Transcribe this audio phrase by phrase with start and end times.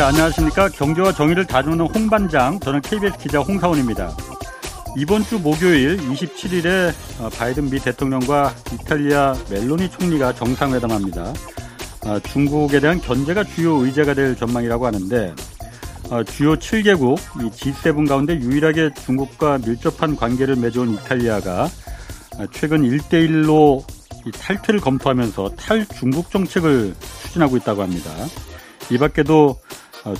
[0.00, 0.70] 네, 안녕하십니까.
[0.70, 4.16] 경제와 정의를 다루는 홍반장, 저는 KBS 기자 홍사원입니다.
[4.96, 6.90] 이번 주 목요일 27일에
[7.20, 11.34] 어, 바이든 미 대통령과 이탈리아 멜로니 총리가 정상회담합니다.
[12.06, 15.34] 어, 중국에 대한 견제가 주요 의제가 될 전망이라고 하는데
[16.08, 21.68] 어, 주요 7개국 이 G7 가운데 유일하게 중국과 밀접한 관계를 맺어온 이탈리아가
[22.52, 23.84] 최근 1대1로
[24.32, 28.10] 탈퇴를 검토하면서 탈중국 정책을 추진하고 있다고 합니다.
[28.90, 29.60] 이 밖에도 어,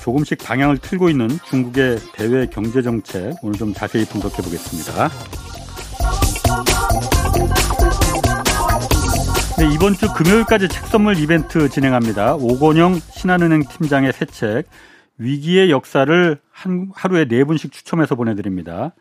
[0.02, 5.08] 조금씩 방향을 틀고 있는 중국의 대외 경제 정책 오늘 좀 자세히 분석해 보겠습니다.
[9.58, 12.34] 네, 이번 주 금요일까지 책 선물 이벤트 진행합니다.
[12.36, 14.64] 오건영 신한은행 팀장의 새 책
[15.20, 18.94] 위기의 역사를 한, 하루에 네 분씩 추첨해서 보내드립니다.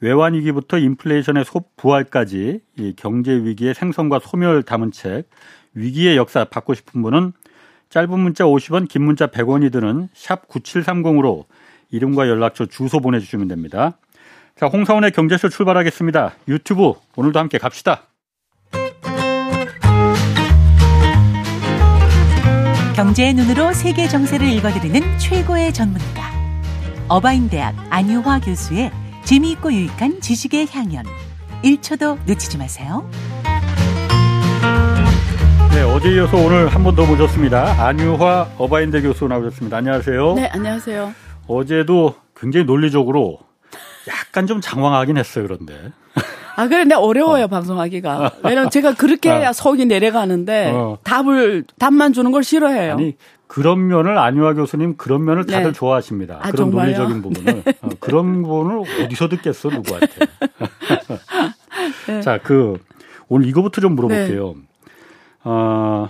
[0.00, 5.30] 외환 위기부터 인플레이션의 소, 부활까지 이 경제 위기의 생성과 소멸 담은 책
[5.74, 7.32] 위기의 역사 받고 싶은 분은
[7.92, 11.44] 짧은 문자 50원, 긴 문자 100원이 드는 샵 9730으로
[11.90, 13.98] 이름과 연락처 주소 보내주시면 됩니다.
[14.58, 16.32] 자, 홍사원의 경제쇼 출발하겠습니다.
[16.48, 18.04] 유튜브 오늘도 함께 갑시다.
[22.96, 26.32] 경제의 눈으로 세계 정세를 읽어드리는 최고의 전문가.
[27.08, 28.90] 어바인대학 안유화 교수의
[29.24, 31.04] 재미있고 유익한 지식의 향연.
[31.62, 33.06] 1초도 놓치지 마세요.
[35.82, 37.84] 네, 어제 이어서 오늘 한 번 더 모셨습니다.
[37.86, 39.78] 안유화 어바인대 교수 나오셨습니다.
[39.78, 40.34] 안녕하세요.
[40.34, 41.12] 네, 안녕하세요.
[41.48, 43.38] 어제도 굉장히 논리적으로
[44.08, 45.90] 약간 좀 장황하긴 했어요, 그런데.
[46.56, 47.48] 아, 그런데 어려워요, 어.
[47.48, 48.30] 방송하기가.
[48.44, 49.52] 왜냐면 제가 그렇게 해야 어.
[49.52, 50.98] 속이 내려가는데 어.
[51.02, 52.92] 답을, 답만 주는 걸 싫어해요.
[52.92, 53.16] 아니,
[53.48, 55.72] 그런 면을 안유화 교수님 그런 면을 다들 네.
[55.72, 56.38] 좋아하십니다.
[56.42, 56.96] 아, 그런 정말요?
[56.98, 57.62] 논리적인 부분을.
[57.64, 57.72] 네.
[57.80, 60.26] 어, 그런 부분을 어디서 듣겠어, 누구한테.
[62.06, 62.20] 네.
[62.20, 62.78] 자, 그,
[63.28, 64.54] 오늘 이거부터 좀 물어볼게요.
[64.56, 64.62] 네.
[65.44, 66.08] 어,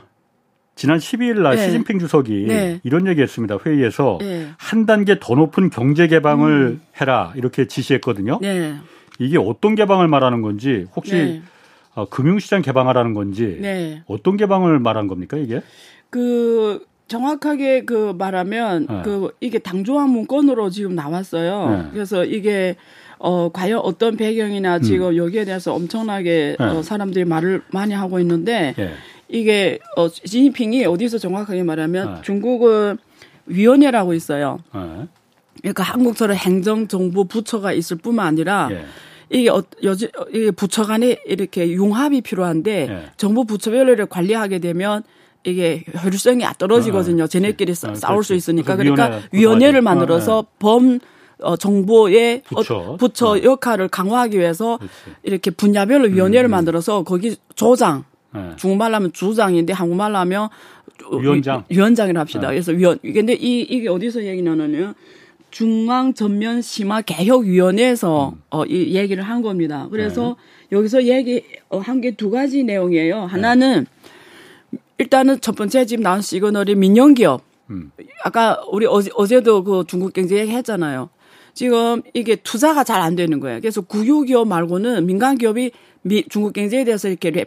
[0.75, 1.67] 지난 12일 날 네.
[1.67, 2.81] 시진핑 주석이 네.
[2.83, 3.59] 이런 얘기했습니다.
[3.65, 4.49] 회의에서 네.
[4.59, 6.81] 한 단계 더 높은 경제 개방을 음.
[7.01, 8.39] 해라 이렇게 지시했거든요.
[8.41, 8.75] 네.
[9.19, 11.43] 이게 어떤 개방을 말하는 건지 혹시 네.
[11.95, 14.03] 어, 금융시장 개방하라는 건지 네.
[14.07, 15.61] 어떤 개방을 말한 겁니까 이게?
[16.11, 21.91] 그 정확하게 그 말하면 그 이게 당조항 문건으로 지금 나왔어요.
[21.93, 22.77] 그래서 이게
[23.19, 25.17] 어, 과연 어떤 배경이나 지금 음.
[25.17, 26.65] 여기에 대해서 엄청나게 네.
[26.65, 28.95] 어, 사람들이 말을 많이 하고 있는데 네.
[29.33, 32.21] 이게 어 시진핑이 어디서 정확하게 말하면 네.
[32.23, 32.99] 중국은
[33.47, 34.59] 위원회라고 있어요.
[34.75, 35.09] 네.
[35.63, 38.85] 그러니까 한국처럼 행정정부 부처가 있을 뿐만 아니라 예.
[39.31, 43.11] 이게 어, 여지 이게 부처 간에 이렇게 융합이 필요한데 예.
[43.17, 45.03] 정부 부처별로 관리하게 되면
[45.45, 47.25] 이게 효율성이 떨어지거든요.
[47.25, 48.77] 어, 쟤네끼리 싸, 아, 싸울 수 있으니까.
[48.77, 51.01] 그러니까 위원회를 만들어서 어, 범
[51.41, 53.43] 어, 정부의 부처, 어, 부처 어.
[53.43, 54.93] 역할을 강화하기 위해서 그렇지.
[55.23, 56.51] 이렇게 분야별로 위원회를 음.
[56.51, 58.05] 만들어서 거기 조장
[58.35, 58.57] 네.
[58.57, 60.49] 중국말로 하면 주장인데 한국말로 하면
[61.21, 62.49] 위원장 위원장이라 합시다.
[62.49, 62.55] 네.
[62.55, 64.95] 그래서 위원 근데 이 이게 어디서 얘기 나느냐
[65.51, 68.43] 중앙 전면 심화 개혁 위원회에서 음.
[68.51, 69.87] 어, 이 얘기를 한 겁니다.
[69.91, 70.37] 그래서
[70.71, 70.77] 네.
[70.79, 73.25] 여기서 얘기 어, 한게 두 가지 내용이에요.
[73.27, 73.87] 하나는
[74.99, 77.43] 일단은 첫 번째 지금 나온 시그널이 민영 기업.
[77.71, 77.91] 음.
[78.25, 81.11] 아까 우리 어제, 어제도 그 중국 경제 얘기했잖아요.
[81.55, 83.61] 지금 이게 투자가 잘 안 되는 거예요.
[83.61, 85.71] 그래서 국유기업 말고는 민간 기업이
[86.03, 87.47] 미, 중국 경제에 대해서 이렇게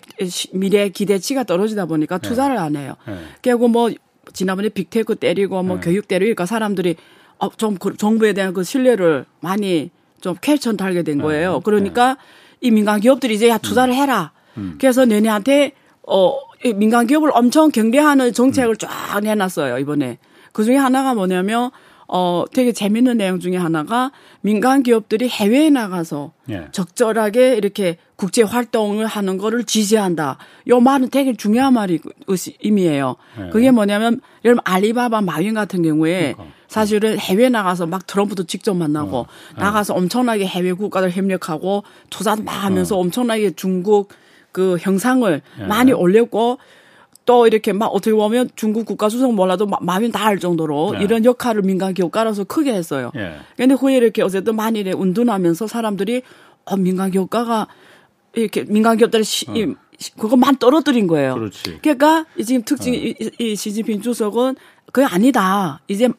[0.53, 2.27] 미래 기대치가 떨어지다 보니까 네.
[2.27, 2.95] 투자를 안 해요.
[3.07, 3.17] 네.
[3.41, 3.89] 그리고 뭐
[4.33, 5.81] 지난번에 빅테크 때리고 뭐 네.
[5.83, 6.95] 교육 때리니까 사람들이
[7.38, 11.23] 어, 좀 그 정부에 대한 그 신뢰를 많이 좀 퀘천 달게 된 네.
[11.23, 11.59] 거예요.
[11.61, 12.67] 그러니까 네.
[12.67, 13.97] 이 민간 기업들이 이제 야 투자를 음.
[13.97, 14.31] 해라.
[14.57, 14.77] 음.
[14.79, 15.73] 그래서 내내한테
[16.07, 16.37] 어
[16.75, 18.77] 민간 기업을 엄청 경계하는 정책을 음.
[18.77, 20.17] 쫙 내놨어요 이번에.
[20.53, 21.72] 그 중에 하나가 뭐냐면
[22.07, 24.11] 어, 되게 재밌는 내용 중에 하나가
[24.41, 26.67] 민간 기업들이 해외에 나가서 예.
[26.72, 30.38] 적절하게 이렇게 국제 활동을 하는 거를 지지한다.
[30.68, 32.00] 요 말은 되게 중요한 말이
[32.64, 33.16] 의미예요.
[33.40, 33.50] 예.
[33.50, 36.56] 그게 뭐냐면 예를 들면 알리바바 마윈 같은 경우에 그러니까.
[36.67, 39.26] 사실은 해외 나가서 막 트럼프도 직접 만나고 어.
[39.58, 39.62] 예.
[39.62, 43.02] 나가서 엄청나게 해외 국가들 협력하고 투자 막 하면서 어.
[43.02, 44.09] 엄청나게 중국
[44.52, 45.64] 그 형상을 예.
[45.66, 46.59] 많이 올렸고
[47.26, 51.03] 또 이렇게 막 어떻게 보면 중국 국가 수석 몰라도 마음이 다할 정도로 네.
[51.03, 53.11] 이런 역할을 민간 기업 깔아서 크게 했어요.
[53.16, 53.38] 예.
[53.58, 56.22] 근데 후에 이렇게 어쨌든 만일에 운둔하면서 사람들이
[56.66, 57.68] 어 민간 기업가가
[58.35, 59.53] 이렇게 민간 기업들을 시, 어.
[60.20, 61.35] 그것만 떨어뜨린 거예요.
[61.35, 61.79] 그렇지.
[61.82, 63.02] 그러니까 지금 특징이 어.
[63.02, 64.55] 이, 이 시진핑 주석은
[64.91, 65.82] 그게 아니다.
[65.87, 66.09] 이제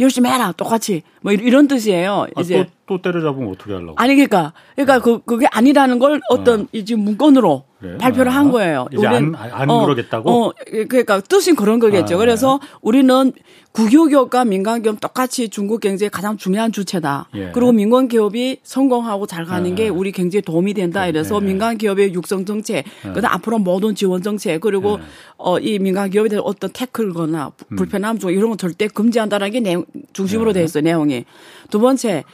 [0.00, 2.26] 열심히 해라 똑같이 뭐 이런 뜻이에요.
[2.34, 3.94] 아, 이제 또, 또 때려잡으면 어떻게 하려고?
[3.96, 5.00] 아니 그러니까 그러니까 어.
[5.00, 6.66] 그 그게 아니라는 걸 어떤 어.
[6.72, 7.98] 이 지금 문건으로 그래요?
[7.98, 8.86] 발표를 아, 한 거예요.
[8.92, 10.30] 이제 안, 안 그러겠다고?
[10.30, 10.52] 어,
[10.88, 12.14] 그러니까 뜻은 그런 거겠죠.
[12.14, 13.32] 아, 그래서 우리는
[13.72, 17.28] 국유기업과 민간기업 똑같이 중국 경제의 가장 중요한 주체다.
[17.34, 17.50] 예.
[17.52, 19.74] 그리고 민간기업이 성공하고 잘 가는 아.
[19.74, 21.06] 게 우리 경제에 도움이 된다.
[21.06, 21.44] 이래서 예.
[21.44, 25.04] 민간기업의 육성 정책, 그다음 앞으로 모든 지원 정책, 그리고 예.
[25.36, 27.76] 어, 이 민간기업에 대한 어떤 태클거나 음.
[27.76, 29.84] 불편함 중 이런 거 절대 금지한다는 게 내용,
[30.14, 30.54] 중심으로 예.
[30.54, 30.82] 돼 있어요.
[30.82, 31.26] 내용이.
[31.70, 32.24] 두 번째,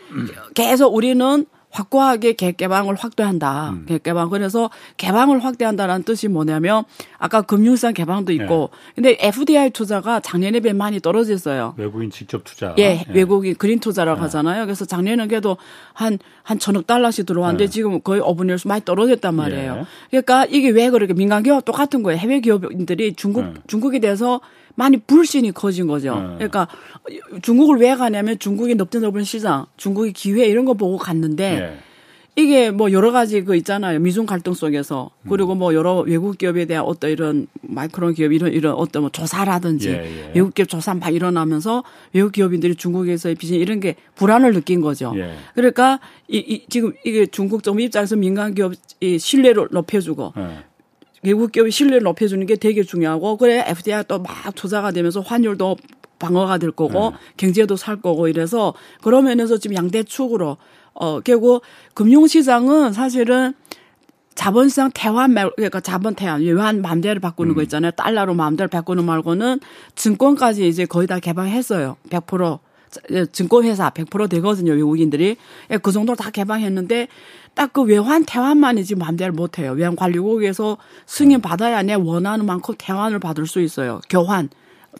[0.55, 3.70] 계속 우리는 확고하게 계획 개방을 확대한다.
[3.70, 3.86] 음.
[3.86, 4.28] 계획 개방.
[4.30, 6.84] 그래서 개방을 확대한다는 뜻이 뭐냐면
[7.19, 8.92] 아까 금융시장 개방도 있고 네.
[8.94, 11.74] 근데 FDI 투자가 작년에 비해 많이 떨어졌어요.
[11.78, 12.74] 외국인 직접 투자.
[12.78, 14.64] 예, 외국인 그린 투자라고 하잖아요.
[14.66, 15.56] 그래서 작년에 그래도
[15.94, 17.70] 한, 한 천억 달러씩 들어왔는데 네.
[17.70, 19.78] 지금 거의 5분의 1수 많이 떨어졌단 말이에요.
[19.78, 19.84] 예.
[20.10, 22.19] 그러니까 이게 왜 그렇게 민간 기업 똑같은 거예요.
[22.19, 23.54] 해외 기업인들이 중국, 네.
[23.66, 24.40] 중국에 대해서
[24.74, 26.14] 많이 불신이 커진 거죠.
[26.14, 26.48] 네.
[26.48, 26.69] 그러니까
[27.42, 31.92] 중국을 왜 가냐면 중국이 넓은 넓은 시장, 중국의 기회 이런 거 보고 갔는데 예.
[32.34, 33.98] 이게 뭐 여러 가지 그 있잖아요.
[33.98, 38.72] 미중 갈등 속에서 그리고 뭐 여러 외국 기업에 대한 어떤 이런 마이크론 기업 이런 이런
[38.74, 40.32] 어떤 뭐 조사라든지 예, 예.
[40.34, 41.84] 외국 기업 조사 막 일어나면서
[42.14, 45.12] 외국 기업인들이 중국에서의 비전 이런 게 불안을 느낀 거죠.
[45.16, 45.34] 예.
[45.54, 50.64] 그러니까 이, 이 지금 이게 중국 정부 입장에서 민간 기업 이 신뢰를 높여주고 예.
[51.22, 55.76] 외국 기업의 신뢰를 높여주는 게 되게 중요하고 그래 FDI가 또막 투자가 되면서 환율도
[56.19, 57.16] 방어가 될 거고 네.
[57.36, 60.56] 경제도 살 거고 이래서 그런 면에서 지금 양대 축으로
[60.94, 61.62] 어 결국
[61.94, 63.54] 금융시장은 사실은
[64.34, 67.54] 자본시장 태환 말 그러니까 자본 태환 외환 마음대로 바꾸는 음.
[67.56, 69.60] 거 있잖아요 달러로 마음대로 바꾸는 말고는
[69.94, 72.58] 증권까지 이제 거의 다 개방했어요 100%
[73.10, 75.36] 예, 증권회사 100% 되거든요 외국인들이
[75.70, 77.08] 예, 그 정도 다 개방했는데
[77.54, 83.19] 딱 그 외환 태환만이 지금 마음대로 못해요 외환 관리국에서 승인 받아야 내 원하는 만큼 태환을
[83.19, 84.49] 받을 수 있어요 교환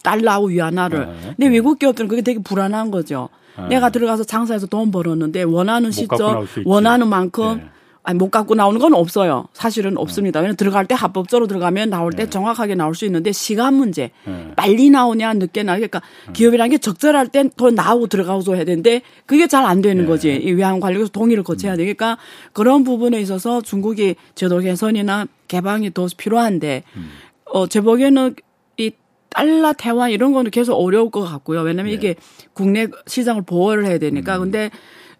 [0.01, 1.33] 달러하고 위안화를 네.
[1.37, 3.67] 근데 외국 기업들은 그게 되게 불안한 거죠 네.
[3.69, 6.47] 내가 들어가서 장사해서 돈 벌었는데 원하는 시점.
[6.65, 7.69] 원하는 만큼 네.
[8.05, 9.47] 아니 못 갖고 나오는 건 없어요.
[9.53, 10.39] 사실은 없습니다.
[10.41, 12.29] 왜냐면 들어갈 때 합법적으로 들어가면 나올 때 네.
[12.29, 14.11] 정확하게 나올 수 있는데 시간 문제.
[14.25, 14.51] 네.
[14.57, 15.87] 빨리 나오냐 늦게 나오냐.
[15.87, 16.01] 그러니까
[16.33, 20.07] 기업이라는 게 적절할 땐 더 나오고 들어가고 해야 되는데 그게 잘 안 되는 네.
[20.09, 20.35] 거지.
[20.35, 22.17] 이 외환 관리에서 동의를 거쳐야 되니까
[22.51, 27.09] 그런 부분에 있어서 중국이 제도 개선이나 개방이 더 필요한데 음.
[27.45, 28.35] 어, 제 보기에는
[28.77, 28.91] 이
[29.29, 31.61] 달러 태환 이런 거는 계속 어려울 것 같고요.
[31.61, 31.93] 왜냐면 네.
[31.93, 32.15] 이게
[32.51, 34.35] 국내 시장을 보호를 해야 되니까.
[34.35, 34.41] 음.
[34.41, 34.69] 근데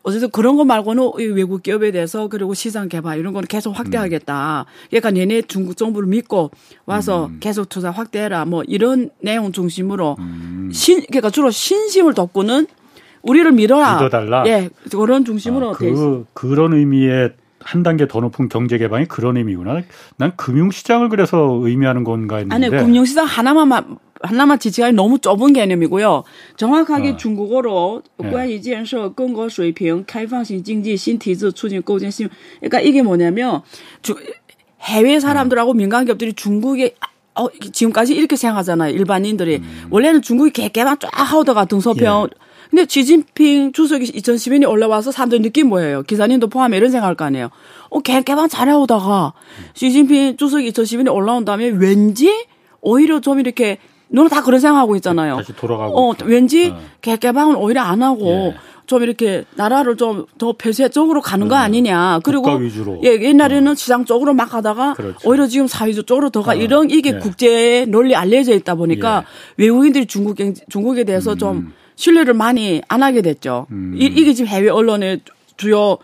[0.04, 4.66] 어쨌든 그런 거 말고는 이 외국 기업에 대해서 그리고 시장 개발 이런 거는 계속 확대하겠다.
[4.90, 6.52] 그러니까 얘네 중국 정부를 믿고
[6.86, 7.38] 와서 음.
[7.40, 8.46] 계속 투자 확대해라.
[8.46, 10.18] 뭐 이런 내용 중심으로
[10.72, 12.68] 신 그러니까 주로 신심을 돋구는
[13.22, 13.96] 우리를 믿어라.
[13.96, 14.44] 믿어달라?
[14.48, 15.74] 예, 그런 중심으로 아.
[15.74, 19.82] 그 그런 의미의 한 단계 더 높은 경제 개방이 그런 의미구나.
[20.18, 22.68] 난 금융 시장을 그래서 의미하는 건가 했는데.
[22.68, 26.24] 아니 금융 시장 하나만 한나마 지지가 너무 좁은 개념이고요.
[26.56, 27.18] 정확하게 어.
[27.18, 28.32] 중국어로 네.
[28.32, 32.30] 관이지에서 건거 수입형 개방신 경제 신티즈 추진构建 신.
[32.60, 33.62] 그러니까 이게 뭐냐면
[34.02, 34.16] 주,
[34.82, 35.80] 해외 사람들하고 네.
[35.80, 36.96] 민간 기업들이 중국에
[37.36, 38.94] 어, 지금까지 이렇게 생각하잖아요.
[38.94, 39.88] 일반인들이 음.
[39.90, 42.44] 원래는 중국이 개개만 쫙 하오다가 등서평 예.
[42.70, 46.04] 근데 지진핑 주석이 2010년에 올라와서 사람들 느낌 뭐예요?
[46.04, 47.50] 기사님도 포함해 이런 생각할 거 아니에요.
[47.90, 49.66] 어, 개개만 잘해오다가 음.
[49.74, 52.48] 지진핑 주석이 2010년에 올라온 다음에 왠지
[52.82, 53.80] 오히려 좀 이렇게
[54.14, 55.38] 너는 다 그런 생각하고 있잖아요.
[55.38, 56.16] 다시 돌아가고 어.
[56.24, 56.80] 왠지 어.
[57.02, 58.56] 개, 개방은 오히려 안 하고 예.
[58.86, 62.20] 좀 이렇게 나라를 좀 더 폐쇄적으로 가는 거 아니냐.
[62.24, 63.00] 그리고 국가 위주로.
[63.04, 65.18] 예, 옛날에는 시장 쪽으로 막 하다가 그렇죠.
[65.30, 67.18] 오히려 지금 사회주 쪽으로 더 가 어, 이런 이게 예.
[67.20, 69.26] 국제에 널리 알려져 있다 보니까
[69.58, 73.68] 외국인들이 중국 경 중국에 대해서 좀 신뢰를 많이 안 하게 됐죠.
[73.72, 73.96] 음.
[73.98, 75.22] 이, 이게 지금 해외 언론의
[75.58, 75.98] 주요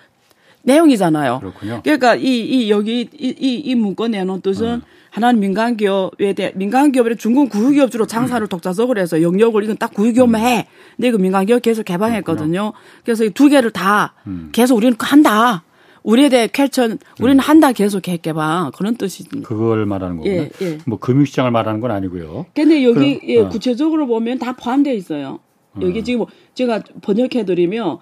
[0.64, 1.40] 내용이잖아요.
[1.40, 1.82] 그렇군요.
[1.84, 6.92] 그러니까 이, 이 여기 이, 이, 이 문건 내놓은 뜻은 하나는 민간 기업에 대해 민간
[6.92, 10.68] 기업에 중국 국유 기업 주로 장사를 독자적으로 해서 영역을 이건 딱 국유 기업만 해.
[10.96, 12.74] 근데 이거 민간 기업 계속 개방했거든요.
[13.04, 14.14] 그래서 이 두 개를 다
[14.52, 15.64] 계속 우리는 한다.
[16.04, 19.48] 우리에 대해 퀘천 우리는 한다 계속 개 개방 그런 뜻입니다.
[19.48, 20.34] 그걸 말하는 거구나.
[20.36, 20.78] 예, 예.
[20.86, 22.46] 뭐 금융시장을 말하는 건 아니고요.
[22.56, 23.50] 근데 여기 그럼, 예, 어.
[23.50, 25.40] 구체적으로 보면 다 포함되어 있어요.
[25.82, 26.26] 여기 지금
[26.56, 27.98] 제가 번역해드리면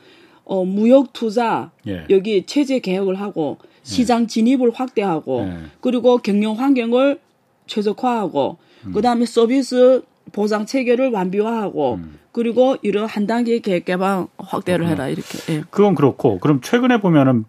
[0.45, 2.05] 어, 무역 투자 예.
[2.09, 5.57] 여기 체제 개혁을 하고 시장 진입을 확대하고 예.
[5.79, 7.19] 그리고 경영 환경을
[7.67, 8.91] 최적화하고 음.
[8.91, 10.01] 그다음에 서비스
[10.33, 12.19] 보장 체계를 완비화하고 음.
[12.33, 15.53] 그리고 이런 한 단계 계획 개방 확대를 해라 이렇게.
[15.53, 15.63] 예.
[15.69, 17.45] 그건 그렇고 그럼 최근에 보면은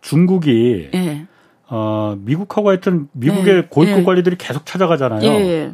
[0.00, 1.26] 중국이 예.
[1.68, 3.66] 어, 미국하고 하여튼 미국의 네.
[3.68, 4.02] 고위급 예.
[4.04, 5.22] 관리들이 계속 찾아가잖아요.
[5.22, 5.28] 예.
[5.28, 5.72] 예.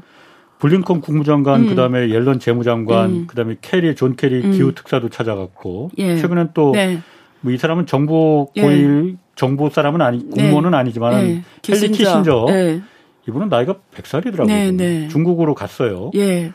[0.59, 1.69] 블링컨 국무장관, 음.
[1.69, 3.27] 그다음에 옐런 재무장관, 음.
[3.27, 4.53] 그다음에 케리, 존 케리 음.
[4.53, 6.19] 기후 특사도 찾아갔고 예.
[6.19, 7.01] 최근엔 또 네.
[7.41, 8.63] 뭐이 사람은 정보 예.
[8.63, 11.43] 고위 정보 사람은 아니 공무원은 아니지만 예.
[11.67, 12.83] 헨리 키신저 예.
[13.27, 14.47] 이분은 나이가 100살이더라고요.
[14.47, 15.09] 네, 네.
[15.09, 16.11] 중국으로 갔어요.
[16.15, 16.53] 예.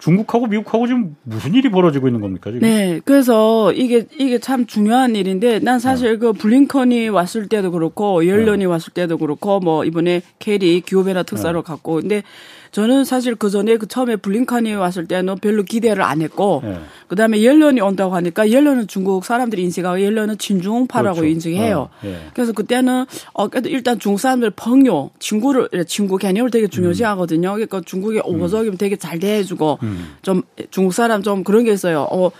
[0.00, 2.68] 중국하고 미국하고 지금 무슨 일이 벌어지고 있는 겁니까 지금?
[2.68, 6.18] 네, 그래서 이게 이게 참 중요한 일인데 난 사실 네.
[6.18, 8.64] 그 블링컨이 왔을 때도 그렇고 열련이 네.
[8.64, 11.66] 왔을 때도 그렇고 뭐 이번에 케리 기후변화 특사로 네.
[11.66, 12.24] 갔고 근데
[12.72, 16.78] 저는 사실 그 전에 그 처음에 블링컨이 왔을 때는 별로 기대를 안 했고 네.
[17.08, 21.32] 그다음에 옐런이 온다고 하니까 옐런은 중국 사람들이 인식하고 옐런은 친중파라고 그렇죠.
[21.32, 21.78] 인식해요.
[21.78, 22.18] 어, 예.
[22.34, 27.52] 그래서 그때는 어 그래도 일단 중국 사람들朋友 친구를 친구 개념을 되게 중요시하거든요.
[27.52, 28.78] 그러니까 중국에 우호적이면 음.
[28.78, 30.14] 되게 잘 대해주고 음.
[30.22, 32.06] 좀 중국 사람 좀 그런 게 있어요.
[32.10, 32.30] 어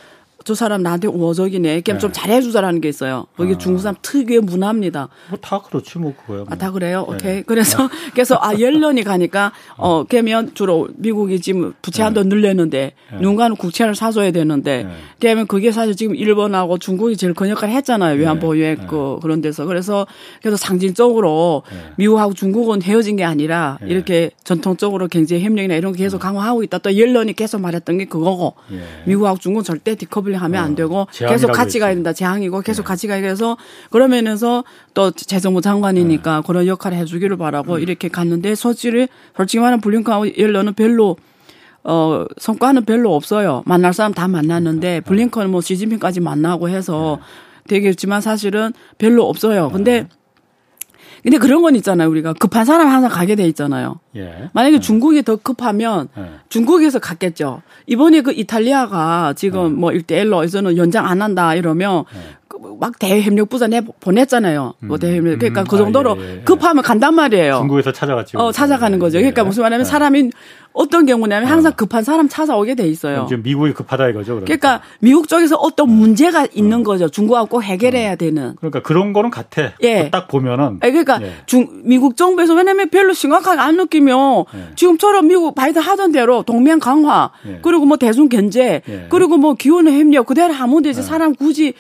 [0.49, 1.83] 저 사람 나한테 우호적이네.
[1.83, 1.99] 걔 네.
[1.99, 3.27] 좀 잘해주자라는 게 있어요.
[3.37, 3.59] 그게 아.
[3.59, 5.11] 중국 사람 특유의 문화입니다.
[5.29, 6.39] 뭐 다 그렇지 뭐 그거야.
[6.39, 6.47] 뭐.
[6.49, 7.05] 아, 다 그래요?
[7.07, 7.15] 네.
[7.15, 7.43] 오케이.
[7.43, 12.31] 그래서 그래서 아 열년이 가니까 어 걔면 주로 미국이 지금 부채 한도 네.
[12.31, 13.19] 늘렸는데 네.
[13.21, 14.91] 누군가는 국채를 사줘야 되는데 네.
[15.21, 18.19] 걔면 그게 사실 지금 일본하고 중국이 제일 큰 역할을 했잖아요.
[18.19, 18.87] 외환보유액 네.
[18.89, 20.07] 그 그런 데서 그래서
[20.41, 21.63] 그래서 상징적으로
[21.99, 26.79] 미국하고 중국은 헤어진 게 아니라 이렇게 전통적으로 경제 협력이나 이런 거 계속 강화하고 있다.
[26.79, 28.55] 또 열년이 계속 말했던 게 그거고
[29.05, 32.13] 미국하고 중국은 절대 디커블링 하면 안 어, 되고 계속 같이 가야 된다.
[32.13, 32.87] 재앙이고 계속 네.
[32.87, 33.57] 같이 가야 돼서
[33.91, 34.65] 그러면서
[34.95, 36.43] 또 재정부 장관이니까 네.
[36.47, 37.81] 그런 역할을 해주기를 바라고 음.
[37.81, 41.17] 이렇게 갔는데 솔직히 솔직히 말하면 블링컨하고 옐런은 별로
[41.85, 43.63] 어, 성과는 별로 없어요.
[43.65, 45.01] 만날 사람 다 만났는데, 네.
[45.01, 47.19] 블링컨은 뭐 시진핑까지 만나고 해서
[47.67, 47.77] 네.
[47.77, 49.71] 되겠지만 사실은 별로 없어요.
[49.71, 50.09] 근데 네.
[51.23, 52.09] 근데 그런 건 있잖아요.
[52.09, 54.01] 우리가 급한 사람 항상 가게 돼 있잖아요.
[54.17, 54.51] 예.
[54.53, 54.81] 만약에 네.
[54.81, 56.25] 중국이 더 급하면 네.
[56.49, 57.63] 중국에서 갔겠죠.
[57.87, 59.81] 이번에 그 이탈리아가 지금 네.
[59.81, 62.21] 뭐 1대1로에서는 연장 안 한다 이러면 네.
[62.81, 64.75] 막 대협력부자 내 보냈잖아요.
[64.81, 64.99] 뭐 음.
[64.99, 65.39] 대협력.
[65.39, 65.67] 그러니까 음.
[65.69, 66.41] 그 정도로 아, 예, 예.
[66.45, 67.59] 급하면 간단 말이에요.
[67.59, 68.39] 중국에서 찾아갔죠.
[68.39, 69.19] 어, 찾아가는 거죠.
[69.19, 70.31] 그러니까 무슨 말하면 사람이
[70.73, 71.75] 어떤 경우냐면 항상 어.
[71.75, 73.27] 급한 사람 찾아오게 돼 있어요.
[73.29, 74.41] 지금 미국이 급하다 이거죠.
[74.41, 76.83] 그러니까, 그러니까 미국 쪽에서 어떤 문제가 있는 어.
[76.85, 77.09] 거죠.
[77.09, 78.17] 중국하고 꼭 해결해야 어.
[78.17, 78.55] 되는.
[78.57, 79.73] 그러니까 그런 거는 같아.
[79.83, 80.11] 예.
[80.11, 80.79] 딱 보면은.
[80.79, 81.33] 그러니까 예.
[81.47, 84.75] 중 미국 정부에서 왜냐면 별로 심각하게 안 느끼면 예.
[84.77, 87.59] 지금처럼 미국 바이든 하던 대로 동맹 강화 예.
[87.63, 89.07] 그리고 뭐 대중 견제 예.
[89.09, 91.75] 그리고 뭐 기후는 협력 그대로 하면 되지 사람 굳이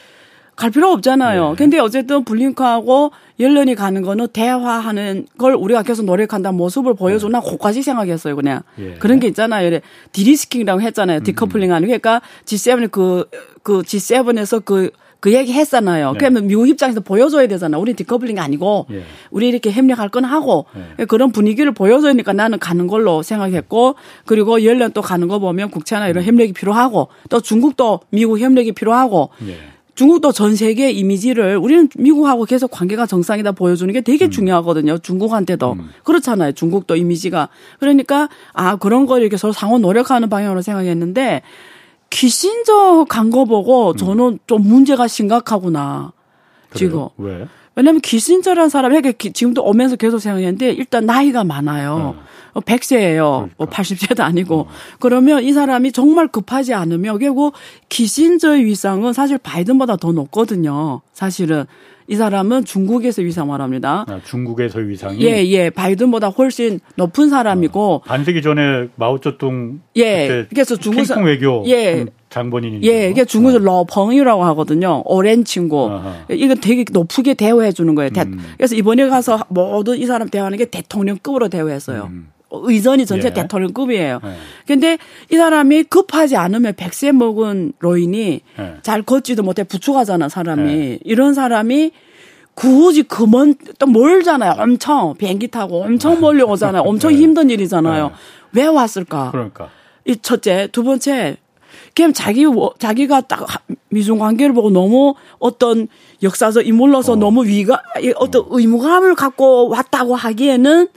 [0.58, 1.50] 갈 필요 없잖아요.
[1.50, 1.54] 네.
[1.56, 7.48] 근데 어쨌든 블링컨하고 옐런이 가는 거는 대화하는 걸 우리가 계속 노력한다 모습을 보여주나 네.
[7.48, 8.62] 그까지 생각했어요, 그냥.
[8.80, 8.94] 예.
[8.94, 9.78] 그런 게 있잖아요.
[10.10, 11.20] de-risking이라고 했잖아요.
[11.20, 11.86] 디커플링 하는.
[11.86, 13.26] 그러니까 G7을 그,
[13.62, 16.14] 그 G7에서 그, 그 얘기 했잖아요.
[16.14, 16.18] 네.
[16.18, 17.78] 그러면 미국 입장에서 보여줘야 되잖아.
[17.78, 19.04] 우리 decoupling이 아니고, 예.
[19.30, 20.66] 우리 이렇게 협력할 건 하고,
[20.98, 21.04] 예.
[21.04, 23.94] 그런 분위기를 보여줘야니까 나는 가는 걸로 생각했고,
[24.26, 26.26] 그리고 옐런 또 가는 거 보면 국채나 이런 음.
[26.26, 29.77] 협력이 필요하고, 또 중국도 미국 협력이 필요하고, 예.
[29.98, 34.30] 중국도 전 세계 이미지를 우리는 미국하고 계속 관계가 정상이다 보여주는 게 되게 음.
[34.30, 34.98] 중요하거든요.
[34.98, 35.72] 중국한테도.
[35.72, 35.88] 음.
[36.04, 36.52] 그렇잖아요.
[36.52, 37.48] 중국도 이미지가.
[37.80, 41.42] 그러니까 아, 그런 걸 이렇게 서로 상호 노력하는 방향으로 생각했는데
[42.10, 43.96] 키신저 간 거 보고 음.
[43.96, 44.38] 저는 음.
[44.46, 46.12] 좀 문제가 심각하구나.
[46.70, 46.78] 그래요?
[46.78, 47.08] 지금.
[47.16, 47.48] 왜?
[47.78, 49.00] 왜냐면 키신저라는 사람이
[49.32, 52.16] 지금도 오면서 계속 생각했는데 일단 나이가 많아요.
[52.16, 52.60] 네.
[52.60, 53.20] 100세예요.
[53.20, 53.54] 어, 그러니까.
[53.56, 54.60] 뭐 80세도 아니고.
[54.62, 54.68] 어.
[54.98, 57.54] 그러면 이 사람이 정말 급하지 않으면 결국
[57.88, 61.02] 키신저의 위상은 사실 바이든보다 더 높거든요.
[61.12, 61.66] 사실은.
[62.10, 64.06] 이 사람은 중국에서 위상을 합니다.
[64.08, 65.20] 아, 중국에서 위상이?
[65.20, 65.70] 예, 예.
[65.70, 67.94] 바이든보다 훨씬 높은 사람이고.
[67.94, 69.82] 어, 반세기 전에 마오쩌둥.
[69.98, 70.46] 예.
[70.48, 71.06] 그래서 중국.
[71.18, 71.62] 외교.
[71.66, 72.06] 예.
[72.30, 72.80] 장본인이.
[72.88, 73.08] 예.
[73.10, 73.60] 이게 중국에서 어.
[73.60, 75.02] 러펑이라고 하거든요.
[75.06, 75.90] 오랜 친구.
[75.90, 76.14] 아하.
[76.30, 78.10] 이거 되게 높게 대우해 주는 거예요.
[78.18, 78.40] 음.
[78.56, 82.08] 그래서 이번에 가서 모든 이 사람 대우하는 게 대통령급으로 대우했어요.
[82.10, 82.30] 음.
[82.50, 83.32] 의전이 전체 예.
[83.32, 84.20] 대통령급이에요.
[84.24, 84.28] 예.
[84.66, 84.98] 근데
[85.30, 88.74] 이 사람이 급하지 않으면 백세 먹은 로인이 예.
[88.82, 90.70] 잘 걷지도 못해 부축하잖아, 사람이.
[90.72, 90.98] 예.
[91.04, 91.92] 이런 사람이
[92.54, 94.54] 굳이 그먼 또 멀잖아요.
[94.58, 96.82] 엄청 비행기 타고 엄청 멀리 오잖아요.
[96.82, 97.16] 엄청 예.
[97.16, 98.12] 힘든 일이잖아요.
[98.12, 98.58] 예.
[98.60, 99.30] 왜 왔을까?
[99.30, 99.68] 그러니까.
[100.06, 101.36] 이 첫째, 두 번째
[101.94, 102.44] 그냥 자기
[102.78, 103.46] 자기가 딱
[103.90, 105.88] 미중 관계를 보고 너무 어떤
[106.22, 107.16] 역사적 인물로서 어.
[107.16, 107.82] 너무 위가
[108.16, 110.88] 어떤 의무감을 갖고 왔다고 하기에는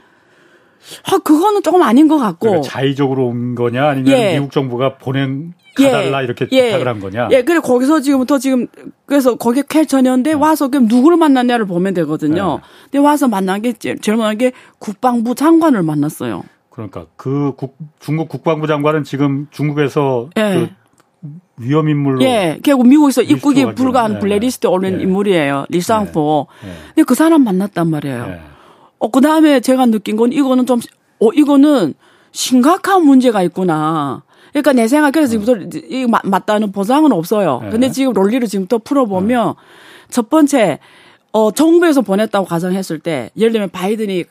[1.04, 2.48] 아, 그거는 조금 아닌 것 같고.
[2.48, 4.34] 그러니까 자의적으로 온 거냐 아니면 예.
[4.34, 6.24] 미국 정부가 보낸 가달라 예.
[6.24, 6.66] 이렇게 예.
[6.66, 7.28] 부탁을 한 거냐?
[7.30, 8.66] 예, 그래 거기서 지금부터 지금
[9.06, 10.42] 그래서 거기 캘처년데 음.
[10.42, 12.56] 와서 그럼 누구를 만났냐를 보면 되거든요.
[12.56, 12.68] 네.
[12.90, 16.42] 근데 와서 만난 게 제일 먼저 게 국방부 장관을 만났어요.
[16.72, 20.54] 그러니까 그 국, 중국 국방부 장관은 지금 중국에서 예.
[20.54, 20.68] 그
[21.58, 24.18] 위험 인물로 예, 결국 미국에서 입국이 불가한 네.
[24.18, 25.02] 블랙리스트에 오른 네.
[25.02, 25.66] 인물이에요.
[25.68, 26.46] 리쌍포.
[26.62, 26.68] 네.
[26.68, 26.74] 네.
[26.88, 28.26] 근데 그 사람 만났단 말이에요.
[28.26, 28.40] 네.
[28.98, 30.80] 어, 그 다음에 제가 느낀 건 이거는 좀,
[31.20, 31.92] 어, 이거는
[32.32, 34.22] 심각한 문제가 있구나.
[34.52, 37.60] 그러니까 내 생각, 그래서 지금부터 이 맞다는 보장은 없어요.
[37.64, 37.70] 네.
[37.70, 39.54] 근데 지금 논리를 지금부터 풀어보면 네.
[40.08, 40.78] 첫 번째,
[41.32, 44.24] 어, 정부에서 보냈다고 가정했을 때, 예를 들면 바이든이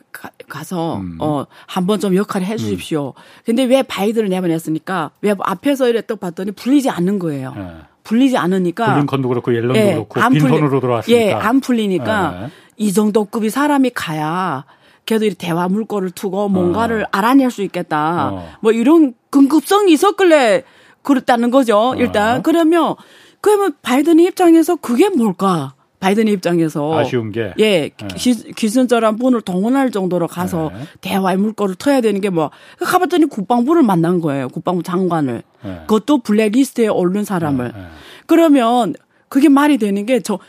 [0.48, 1.16] 가, 서 음.
[1.20, 3.08] 어, 한번 좀 역할을 해 주십시오.
[3.08, 3.22] 음.
[3.44, 5.10] 근데 왜 바이든을 내보냈습니까?
[5.22, 7.52] 왜 앞에서 이랬다 봤더니 불리지 않는 거예요.
[7.56, 7.72] 네.
[8.04, 8.94] 불리지 않으니까.
[8.94, 11.20] 블링컨도 그렇고 옐런도 예, 그렇고 빈손으로 들어왔으니까.
[11.20, 12.48] 예, 안 풀리니까 네.
[12.76, 14.64] 이 정도 급이 사람이 가야
[15.06, 18.30] 걔도 이 대화 물꼬를 투고 뭔가를 알아낼 수 있겠다.
[18.32, 18.48] 어.
[18.60, 20.64] 뭐 이런 급급성이 있었길래
[21.02, 21.94] 그랬다는 거죠.
[21.98, 22.42] 일단 어.
[22.42, 22.94] 그러면
[23.40, 25.74] 그러면 바이든 입장에서 그게 뭘까?
[26.02, 28.08] 바이든 입장에서 아쉬운 게 예, 네.
[28.16, 30.80] 기, 기승전한 분을 동원할 정도로 가서 네.
[31.00, 34.48] 대화의 물꼬를 터야 되는 게 뭐, 가봤더니 국방부를 만난 거예요.
[34.48, 35.44] 국방부 장관을.
[35.64, 35.80] 네.
[35.86, 37.72] 그것도 블랙리스트에 오른 사람을.
[37.72, 37.80] 네.
[38.26, 38.94] 그러면
[39.28, 40.40] 그게 말이 되는 게 저,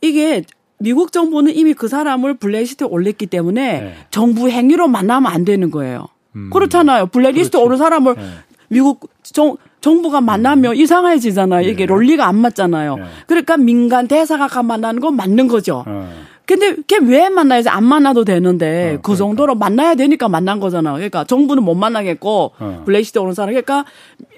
[0.00, 0.44] 이게
[0.78, 3.94] 미국 정부는 이미 그 사람을 블랙리스트에 올렸기 때문에 네.
[4.10, 6.06] 정부 행위로 만나면 안 되는 거예요.
[6.36, 6.50] 음.
[6.50, 7.06] 그렇잖아요.
[7.06, 7.66] 블랙리스트에 그렇지.
[7.66, 8.22] 오른 사람을 네.
[8.68, 11.68] 미국 정, 정부가 만나면 이상해지잖아요.
[11.68, 11.92] 이게 네.
[11.92, 12.96] 논리가 안 맞잖아요.
[12.96, 13.02] 네.
[13.26, 15.84] 그러니까 민간 대사가 가 만나는 건 맞는 거죠.
[15.86, 16.08] 어.
[16.44, 19.14] 근데 걔 왜 만나야지 안 만나도 되는데 어, 그 그러니까.
[19.16, 20.92] 정도로 만나야 되니까 만난 거잖아.
[20.94, 22.82] 그러니까 정부는 못 만나겠고 어.
[22.84, 23.84] 블랙시트 오는 사람 그러니까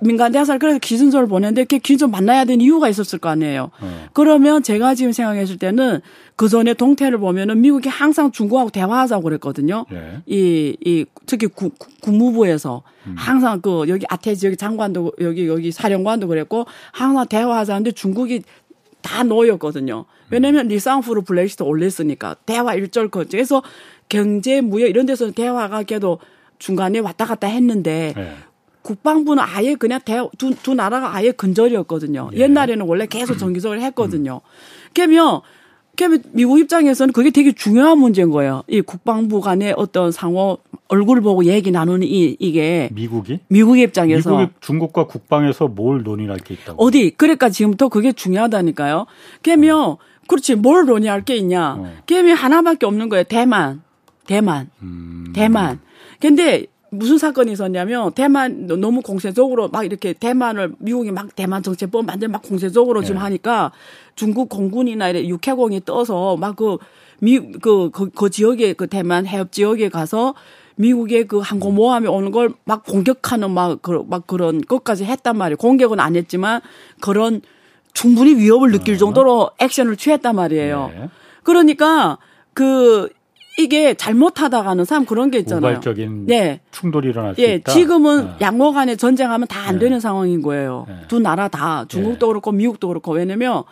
[0.02, 3.70] 민간 대사를 그래서 기준서를 보냈는데 걔 기준 만나야 되는 이유가 있었을 거 아니에요.
[3.80, 4.06] 어.
[4.12, 6.00] 그러면 제가 지금 생각했을 때는
[6.36, 9.86] 그 전에 동태를 보면은 미국이 항상 중국하고 대화하자고 그랬거든요.
[9.92, 10.18] 예.
[10.26, 13.14] 이, 이, 특히 구, 구- 국무부에서 음.
[13.16, 18.42] 항상 그 여기 아태 지역 장관도 여기 여기 사령관도 그랬고 항상 대화하자는데 중국이
[19.04, 20.06] 다 노였거든요.
[20.30, 23.62] 왜냐면 리쌍프로 블랙리스트 올렸으니까 대화 일절 거 그래서
[24.08, 26.18] 경제 무역 이런 데서는 대화가 걔도
[26.58, 28.32] 중간에 왔다 갔다 했는데 예.
[28.82, 32.30] 국방부는 아예 그냥 대, 두, 두 나라가 아예 근절이었거든요.
[32.34, 32.38] 예.
[32.38, 34.40] 옛날에는 원래 계속 정기적으로 했거든요.
[34.94, 35.42] 그러면 그러면
[36.32, 38.62] 미국 입장에서는 그게 되게 중요한 문제인 거예요.
[38.68, 40.58] 이 국방부 간의 어떤 상호
[40.88, 46.54] 얼굴 보고 얘기 나누는 이 이게 미국이 미국 입장에서 미국이 중국과 국방에서 뭘 논의할 게
[46.54, 46.82] 있다고?
[46.82, 49.06] 어디 그러니까 지금부터 그게 중요하다니까요.
[49.42, 49.96] 그러면
[50.26, 51.74] 그렇지 뭘 논의할 게 있냐?
[51.74, 51.92] 어.
[52.06, 53.24] 그러면 하나밖에 없는 거예요.
[53.24, 53.82] 대만,
[54.26, 55.32] 대만, 음.
[55.34, 55.80] 대만.
[56.20, 56.66] 근데
[56.98, 62.42] 무슨 사건이 있었냐면 대만 너무 공세적으로 막 이렇게 대만을 미국이 막 대만 정책법 만들 막
[62.42, 63.22] 공세적으로 지금 네.
[63.22, 63.72] 하니까
[64.14, 70.34] 중국 공군이나 이래 육해공이 떠서 막 그미그그 그 지역에 그 대만 해협 지역에 가서
[70.76, 75.56] 미국의 그 항공 모함이 오는 걸 막 공격하는 막, 그, 막 그런 것까지 했단 말이에요.
[75.56, 76.60] 공격은 안 했지만
[77.00, 77.42] 그런
[77.92, 80.90] 충분히 위협을 느낄 정도로 액션을 취했단 말이에요.
[80.92, 81.08] 네.
[81.44, 82.18] 그러니까
[82.52, 83.08] 그
[83.58, 85.72] 이게 잘못하다가는 참 그런 게 있잖아요.
[85.72, 86.60] 우발적인 네.
[86.72, 87.72] 충돌이 일어날 수 예, 있다.
[87.72, 88.36] 지금은 어.
[88.40, 89.86] 양호 간에 전쟁하면 다안 네.
[89.86, 90.86] 되는 상황인 거예요.
[90.88, 90.94] 네.
[91.08, 93.62] 두 나라 다 중국도 그렇고 미국도 그렇고 왜냐면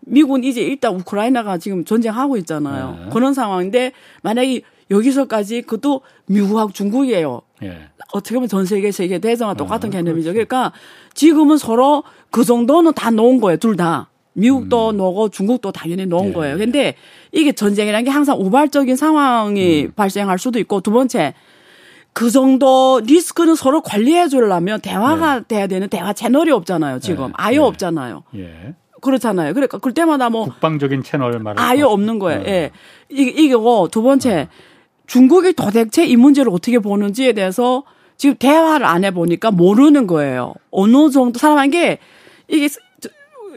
[0.00, 2.98] 미국은 이제 일단 우크라이나가 지금 전쟁하고 있잖아요.
[3.04, 3.10] 네.
[3.12, 7.42] 그런 상황인데 만약에 여기서까지 그것도 미국하고 중국이에요.
[7.62, 7.88] 예.
[8.12, 10.32] 어떻게 보면 전 세계 세계 대전과 똑같은 어, 개념이죠.
[10.32, 10.72] 그러니까
[11.14, 13.58] 지금은 서로 그 정도는 다 놓은 거예요.
[13.58, 14.08] 둘 다.
[14.34, 16.28] 미국도 놓고 중국도 당연히 놓은 음.
[16.28, 16.32] 예.
[16.32, 16.58] 거예요.
[16.58, 16.94] 근데
[17.32, 19.92] 이게 전쟁이라는 게 항상 우발적인 상황이 음.
[19.96, 21.34] 발생할 수도 있고 두 번째
[22.12, 26.98] 그 정도 리스크는 서로 관리해 주려면 대화가 돼야 되는 대화 채널이 없잖아요.
[27.00, 27.32] 지금 네.
[27.36, 27.62] 아예 네.
[27.62, 28.22] 없잖아요.
[28.36, 28.74] 예.
[29.00, 29.54] 그렇잖아요.
[29.54, 31.90] 그러니까 그럴 때마다 뭐 국방적인 채널 말하는 아예 거.
[31.92, 32.40] 없는 거예요.
[32.40, 32.44] 어.
[32.48, 32.70] 예.
[33.08, 34.48] 이게, 이게고, 두 번째,
[35.06, 37.84] 중국이 도대체 이 문제를 어떻게 보는지에 대해서
[38.16, 40.54] 지금 대화를 안 해보니까 모르는 거예요.
[40.72, 41.98] 어느 정도 사람한 게,
[42.48, 42.80] 이게, 저-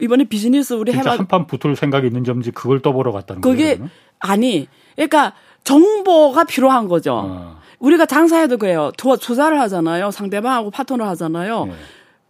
[0.02, 3.56] 이번에 비즈니스 우리 해봐, 한판 붙을 생각이 있는 건지 그걸 떠보러 갔다는 거예요.
[3.56, 3.90] 그게, 그러면?
[4.18, 7.22] 아니, 그러니까 정보가 필요한 거죠.
[7.24, 7.56] 어.
[7.78, 8.90] 우리가 장사해도 그래요.
[8.96, 10.10] 투, 투자를 하잖아요.
[10.10, 11.66] 상대방하고 파트너 하잖아요.
[11.68, 11.72] 예.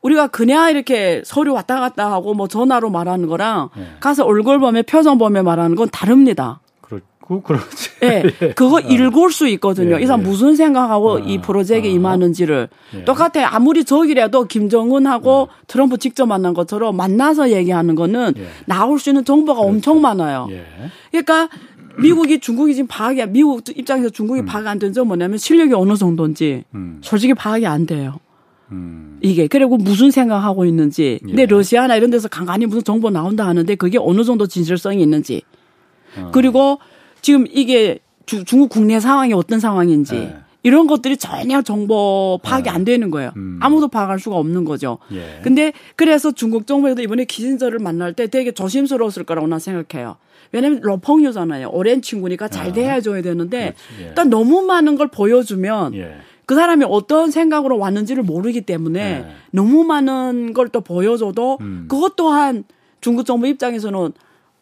[0.02, 3.86] 우리가 그냥 이렇게 서류 왔다 갔다 하고 뭐 전화로 말하는 거랑 네.
[4.00, 6.60] 가서 얼굴 보며 표정 보며 말하는 건 다릅니다.
[7.22, 7.90] 그렇고 그렇지.
[8.02, 9.96] 예, 그거 읽을 수 있거든요.
[9.96, 10.24] 예, 이 사람 예.
[10.24, 11.92] 무슨 생각하고 아, 이 프로젝트에 아.
[11.92, 12.68] 임하는지를.
[12.96, 13.04] 예.
[13.04, 13.54] 똑같아.
[13.54, 18.46] 아무리 적이라도 김정은하고 트럼프 직접 만난 것처럼 만나서 얘기하는 거는 예.
[18.66, 20.48] 나올 수 있는 정보가 엄청 많아요.
[20.50, 20.64] 예.
[21.10, 21.48] 그러니까
[21.98, 27.00] 미국이 중국이 지금 파악이, 미국 입장에서 중국이 파악 안된점 뭐냐면 실력이 어느 정도인지 음.
[27.02, 28.18] 솔직히 파악이 안 돼요.
[28.70, 29.18] 음.
[29.20, 31.46] 이게 그리고 무슨 생각하고 있는지 근데 예.
[31.46, 35.42] 러시아나 이런 데서 간간히 무슨 정보 나온다 하는데 그게 어느 정도 진실성이 있는지
[36.16, 36.30] 어.
[36.32, 36.78] 그리고
[37.22, 40.36] 지금 이게 주- 중국 국내 상황이 어떤 상황인지 예.
[40.64, 43.32] 이런 것들이 전혀 정보 파악이 안 되는 거예요.
[43.36, 43.58] 음.
[43.60, 44.98] 아무도 파악할 수가 없는 거죠.
[45.12, 45.40] 예.
[45.42, 50.16] 근데 그래서 중국 정부에도 이번에 키신저를 만날 때 되게 조심스러웠을 거라고 난 생각해요.
[50.52, 51.70] 왜냐면 러펑유잖아요.
[51.70, 54.02] 오랜 친구니까 잘 대해줘야 되는데 아.
[54.02, 54.06] 예.
[54.08, 56.16] 일단 너무 많은 걸 보여주면 예.
[56.46, 59.26] 그 사람이 어떤 생각으로 왔는지를 모르기 때문에 네.
[59.52, 61.86] 너무 많은 걸 또 보여줘도 음.
[61.88, 62.64] 그것 또한
[63.00, 64.12] 중국 정부 입장에서는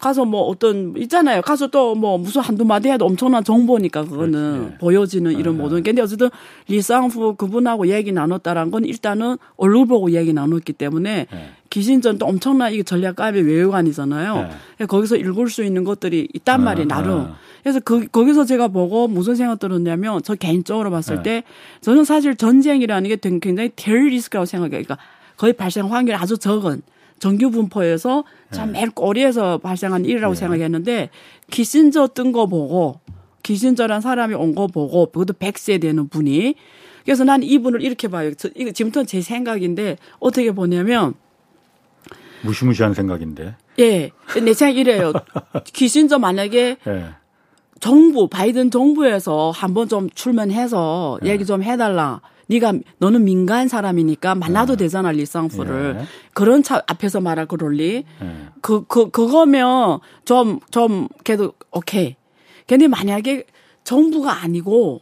[0.01, 1.43] 가서 뭐 어떤 있잖아요.
[1.43, 4.71] 가서 또 뭐 무슨 한두 마디 해도 엄청난 정보니까 그거는 그렇지.
[4.71, 4.79] 네.
[4.79, 5.91] 보여지는 이런 모든 게.
[5.91, 6.31] 근데 어쨌든
[6.68, 11.51] 리상푸 그분하고 얘기 나눴다란 건 일단은 얼굴 보고 얘기 나눴기 때문에 네.
[11.68, 14.49] 키신저도 엄청난 이게 전략가 외교관이잖아요.
[14.79, 14.87] 네.
[14.87, 17.21] 거기서 읽을 수 있는 것들이 있단 아, 말이 나름.
[17.21, 17.37] 아.
[17.63, 21.23] 그래서 그, 거기서 제가 보고 무슨 생각 들었냐면 저 개인적으로 봤을 네.
[21.23, 21.45] 때
[21.83, 24.83] 저는 사실 전쟁이라는 게 굉장히 덜 리스크라고 생각해요.
[24.83, 24.97] 그러니까
[25.37, 26.83] 거의 발생 확률이 아주 적은
[27.20, 30.38] 정규 분포에서 참맨 꼬리에서 발생한 일이라고 네.
[30.40, 31.11] 생각했는데
[31.50, 32.98] 키신저 뜬 거 보고
[33.44, 36.54] 기신저란 사람이 온 거 보고 그것도 100세 되는 분이
[37.04, 38.35] 그래서 난 이분을 이렇게 봐요.
[38.35, 41.14] 저, 이거 지금부터 제 생각인데 어떻게 보냐면
[42.42, 43.54] 무시무시한 생각인데.
[43.78, 44.11] 예.
[44.42, 45.12] 내 생각 이래요.
[45.72, 47.04] 기신저 만약에 예.
[47.80, 51.30] 정부 바이든 정부에서 한번 좀 출면해서 네.
[51.30, 52.20] 얘기 좀 해달라.
[52.51, 56.05] 네가 너는 민간 사람이니까 만나도 되잖아 리쌍프를 예.
[56.35, 58.49] 그런 차 앞에서 말할 그 논리 예.
[58.61, 62.17] 그그 그거면 좀 좀 걔도 오케이.
[62.67, 63.45] 근데 만약에
[63.85, 65.01] 정부가 아니고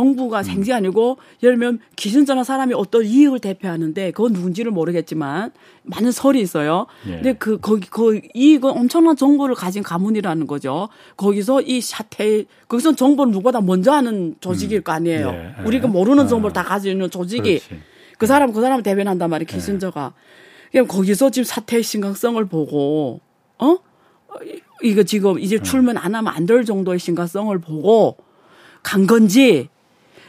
[0.00, 5.52] 정부가 생지 아니고 예를 들면 기승전한 사람이 어떤 이익을 대표하는데 그건 누군지를 모르겠지만
[5.84, 6.86] 많은 설이 있어요.
[7.06, 7.12] 예.
[7.12, 10.90] 근데 그 거기 그 이익은 엄청난 정보를 가진 가문이라는 거죠.
[11.16, 15.28] 거기서 이 샤텔 거기서 정보를 누구보다 먼저 하는 조직일 거 아니에요.
[15.28, 15.64] 예.
[15.64, 17.82] 우리가 모르는 정보를 다 가지고 있는 조직이 그렇지.
[18.18, 19.46] 그 사람 그 사람 대변한단 말이에요.
[19.46, 20.12] 키신저가.
[20.72, 23.20] 그럼 거기서 지금 사태의 심각성을 보고
[23.58, 23.66] 어?
[23.68, 23.78] 어,
[24.44, 28.18] 이- 이거 지금 이제 출면 안 하면 안 될 정도의 심각성을 보고
[28.82, 29.70] 간 건지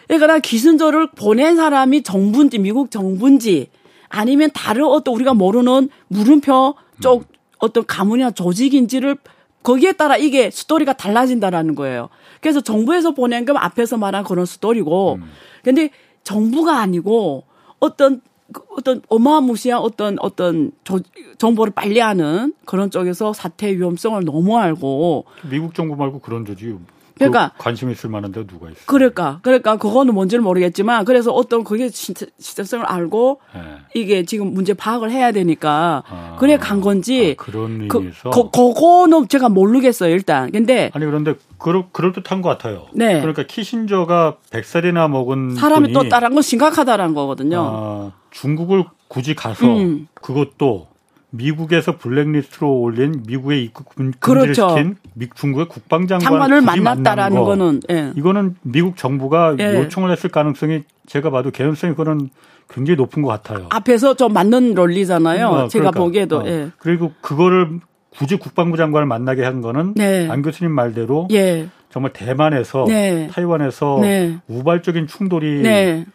[0.08, 3.70] 그러니까 난 기순저를 보낸 사람이 정부인지 미국 정부인지
[4.10, 7.26] 아니면 다른 어떤 우리가 모르는 물음표 쪽
[7.60, 9.18] 어떤 가문이나 조직인지를
[9.64, 12.10] 거기에 따라 이게 스토리가 달라진다라는 거예요.
[12.40, 15.20] 그래서 정부에서 보낸 건 앞에서 말한 그런 스토리고
[15.64, 15.90] 근데
[16.24, 17.44] 정부가 아니고
[17.80, 18.22] 어떤
[18.54, 21.00] 그 어떤 어마무시한 어떤 어떤 조,
[21.38, 26.74] 정보를 빨리하는 그런 쪽에서 사태의 위험성을 너무 알고 미국 정부 말고 그런 조직이
[27.18, 28.80] 그러니까 그 관심 있을 만한 데가 누가 있어?
[28.86, 33.60] 그러니까 그러니까 그거는 뭔지는 모르겠지만 그래서 어떤 그게 진- 진짜성을 알고 예.
[34.00, 38.50] 이게 지금 문제 파악을 해야 되니까 아, 그래 간 건지 아, 그런 그, 의미에서 그,
[38.52, 42.86] 그거는 제가 모르겠어요 일단 근데 아니 그런데 그럴 그럴 듯한 것 같아요.
[42.94, 43.20] 네.
[43.20, 50.08] 그러니까 키신저가 100살이나 먹은 사람이 또 다른 건 심각하다라는 거거든요 아, 중국을 굳이 가서 음.
[50.16, 50.88] 그것도
[51.30, 54.70] 미국에서 블랙리스트로 올린 미국의 입국 금- 금지를 그렇죠.
[54.70, 57.46] 시킨 미, 중국의 국방장관을 만났다라는 거.
[57.46, 58.14] 거는 예.
[58.16, 59.76] 이거는 미국 정부가 예.
[59.76, 62.30] 요청을 했을 가능성이 제가 봐도 개연성이 그거는
[62.70, 63.68] 굉장히 높은 것 같아요.
[63.70, 66.44] 앞에서 좀 맞는 논리잖아요 어, 제가 그러니까, 보기에도 어.
[66.48, 66.70] 예.
[66.78, 70.28] 그리고 그거를 굳이 국방부 장관을 만나게 한 거는 네.
[70.30, 71.68] 안 교수님 말대로 예.
[71.90, 73.28] 정말 대만에서 네.
[73.32, 74.38] 타이완에서 네.
[74.48, 76.06] 우발적인 충돌이 네.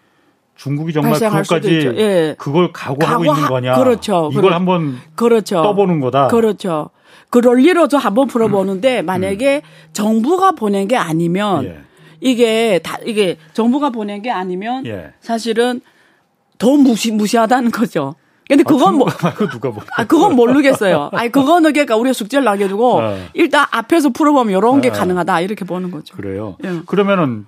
[0.57, 1.93] 중국이 정말 그것까지.
[1.97, 2.35] 예.
[2.38, 3.75] 그걸 각오하고 각오하- 있는 거냐?
[3.77, 4.29] 그렇죠.
[4.33, 5.62] 이걸 그렇- 한번 그렇죠.
[5.62, 6.29] 떠보는 거다.
[6.29, 6.91] 그렇죠.
[7.31, 9.62] 그 논리로 저 한번 풀어보는데 만약에
[9.93, 11.67] 정부가 보낸 게 아니면 음.
[11.67, 11.79] 예.
[12.21, 15.12] 이게 다 이게 정부가 보낸 게 아니면 예.
[15.21, 15.81] 사실은
[16.59, 18.15] 더 무시 무시하다는 거죠.
[18.49, 19.83] 근데 그건 뭐 말고 누가 뭐?
[19.97, 21.09] 아, 그건 모르겠어요.
[21.12, 23.17] 아니, 그거는 그러니까 우리가 숙제를 남겨두고, 어.
[23.33, 24.93] 일단 앞에서 풀어보면 이런 게 어.
[24.93, 26.15] 가능하다, 이렇게 보는 거죠.
[26.15, 26.57] 그래요.
[26.62, 26.81] 예.
[26.85, 27.47] 그러면은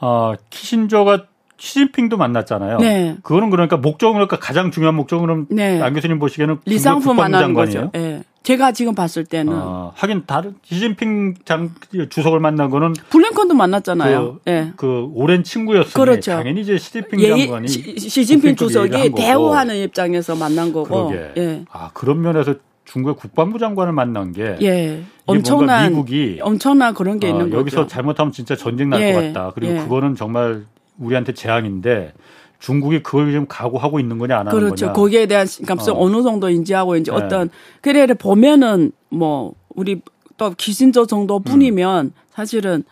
[0.00, 1.24] 어, 키신저가
[1.58, 2.78] 시진핑도 만났잖아요.
[2.78, 3.16] 네.
[3.22, 5.82] 그거는 그러니까 목적은 그러니까 가장 중요한 목적은 네.
[5.82, 7.90] 안 교수님 보시기에는 리상품 만나는 거죠.
[7.96, 8.22] 예.
[8.44, 9.52] 제가 지금 봤을 때는.
[9.52, 11.70] 어, 하긴 다른 시진핑 장
[12.08, 14.38] 주석을 만난 거는 블랭컨도 만났잖아요.
[14.44, 14.72] 그, 예.
[14.76, 16.32] 그 오랜 친구였으니 그렇죠.
[16.32, 19.10] 당연히 이제 시진핑 예의, 장관이 시, 시진핑 주석이.
[19.10, 21.12] 대우하는 입장에서 만난 거고.
[21.36, 21.64] 예.
[21.70, 25.02] 아 그런 면에서 중국의 국방부 장관을 만난 게 예.
[25.26, 27.88] 엄청난, 미국이 엄청난 그런 게 어, 있는 여기서 거죠.
[27.88, 29.52] 잘못하면 진짜 전쟁 날것 예, 같다.
[29.54, 29.78] 그리고 예.
[29.80, 30.64] 그거는 정말
[30.98, 32.12] 우리한테 재앙인데
[32.58, 34.86] 중국이 그걸 지금 각오하고 있는 거냐 안 하는 그렇죠.
[34.86, 34.92] 거냐.
[34.92, 36.00] 거기에 대한 감성 어.
[36.00, 36.08] 어.
[36.10, 37.16] 느 정도 인지하고 이제 네.
[37.16, 40.00] 어떤 그래 보면은 뭐 우리
[40.36, 42.84] 또 기신저 정도뿐이면 사실은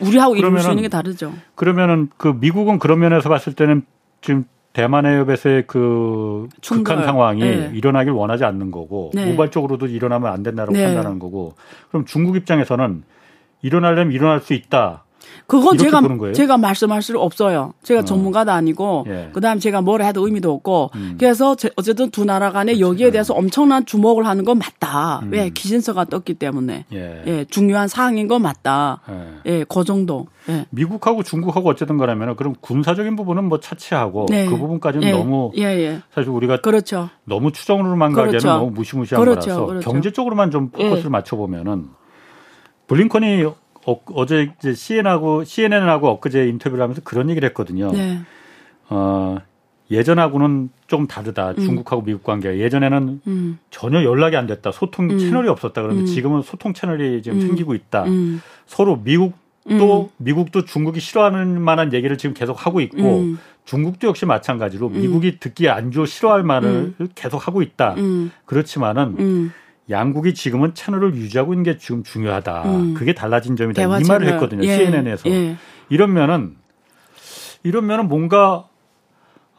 [0.00, 0.38] 우리하고 음.
[0.38, 1.32] 그러면은 있는 게 다르죠.
[1.54, 3.82] 그러면은 그 미국은 그런 면에서 봤을 때는
[4.22, 6.84] 지금 대만 해협에서의 그 충돌.
[6.84, 7.70] 극한 상황이 네.
[7.74, 9.32] 일어나길 원하지 않는 거고 네.
[9.32, 10.84] 우발적으로도 일어나면 안 된다라고 네.
[10.84, 11.54] 판단하는 거고
[11.88, 13.02] 그럼 중국 입장에서는
[13.62, 15.04] 일어나려면 일어날 수 있다.
[15.50, 16.00] 그건 제가?
[16.32, 17.74] 제가 말씀할 수 없어요.
[17.82, 19.30] 제가 전문가도 아니고 예.
[19.32, 21.16] 그다음 제가 뭘 해도 의미도 없고 음.
[21.18, 25.18] 그래서 제- 어쨌든 두 나라 간에 여기에 대해서 엄청난 주목을 하는 건 맞다.
[25.24, 25.32] 음.
[25.32, 27.22] 왜 기신서가 떴기 때문에 예.
[27.26, 29.00] 예 중요한 사항인 건 맞다.
[29.10, 29.50] 예.
[29.52, 30.28] 예, 그 정도.
[30.48, 30.66] 예.
[30.70, 34.46] 미국하고 중국하고 어쨌든 거라면 그럼 군사적인 부분은 뭐 차치하고 네.
[34.46, 35.10] 그 부분까지는 예.
[35.12, 36.00] 너무 예, 예.
[36.14, 37.08] 사실 우리가 그렇죠.
[37.24, 38.48] 너무 추정으로만 가기에는 그렇죠.
[38.48, 39.40] 너무 무시무시한 그렇죠.
[39.50, 39.90] 거라서 그렇죠.
[39.90, 41.08] 경제적으로만 좀 포커스를 예.
[41.08, 41.88] 맞춰 보면은
[42.86, 43.44] 블링컨이
[43.86, 47.90] 어, 제 이제 CNN하고 CNN하고 엊그제 인터뷰를 하면서 그런 얘기를 했거든요.
[47.92, 48.20] 네.
[48.88, 49.38] 어,
[49.90, 51.54] 예전하고는 좀 다르다.
[51.54, 53.58] 중국하고 미국 관계가 예전에는 음.
[53.70, 54.70] 전혀 연락이 안 됐다.
[54.70, 55.18] 소통 음.
[55.18, 55.82] 채널이 없었다.
[55.82, 56.06] 그런데 음.
[56.06, 57.46] 지금은 소통 채널이 지금 음.
[57.46, 58.04] 생기고 있다.
[58.04, 58.40] 음.
[58.66, 63.38] 서로 미국도 미국도 중국이 싫어하는 만한 얘기를 지금 계속 하고 있고 음.
[63.64, 67.94] 중국도 역시 마찬가지로 미국이 듣기 안 좋아 싫어할 말을 계속 하고 있다.
[67.98, 68.30] 음.
[68.44, 69.52] 그렇지만은 음.
[69.90, 72.62] 양국이 지금은 채널을 유지하고 있는 게 지금 중요하다.
[72.64, 72.94] 음.
[72.94, 73.82] 그게 달라진 점이다.
[73.82, 74.32] 이 말을.
[74.34, 74.64] 했거든요.
[74.64, 74.76] 예.
[74.76, 75.28] CNN에서.
[75.30, 75.56] 예.
[75.88, 76.56] 이러면은
[77.62, 78.68] 이러면은 뭔가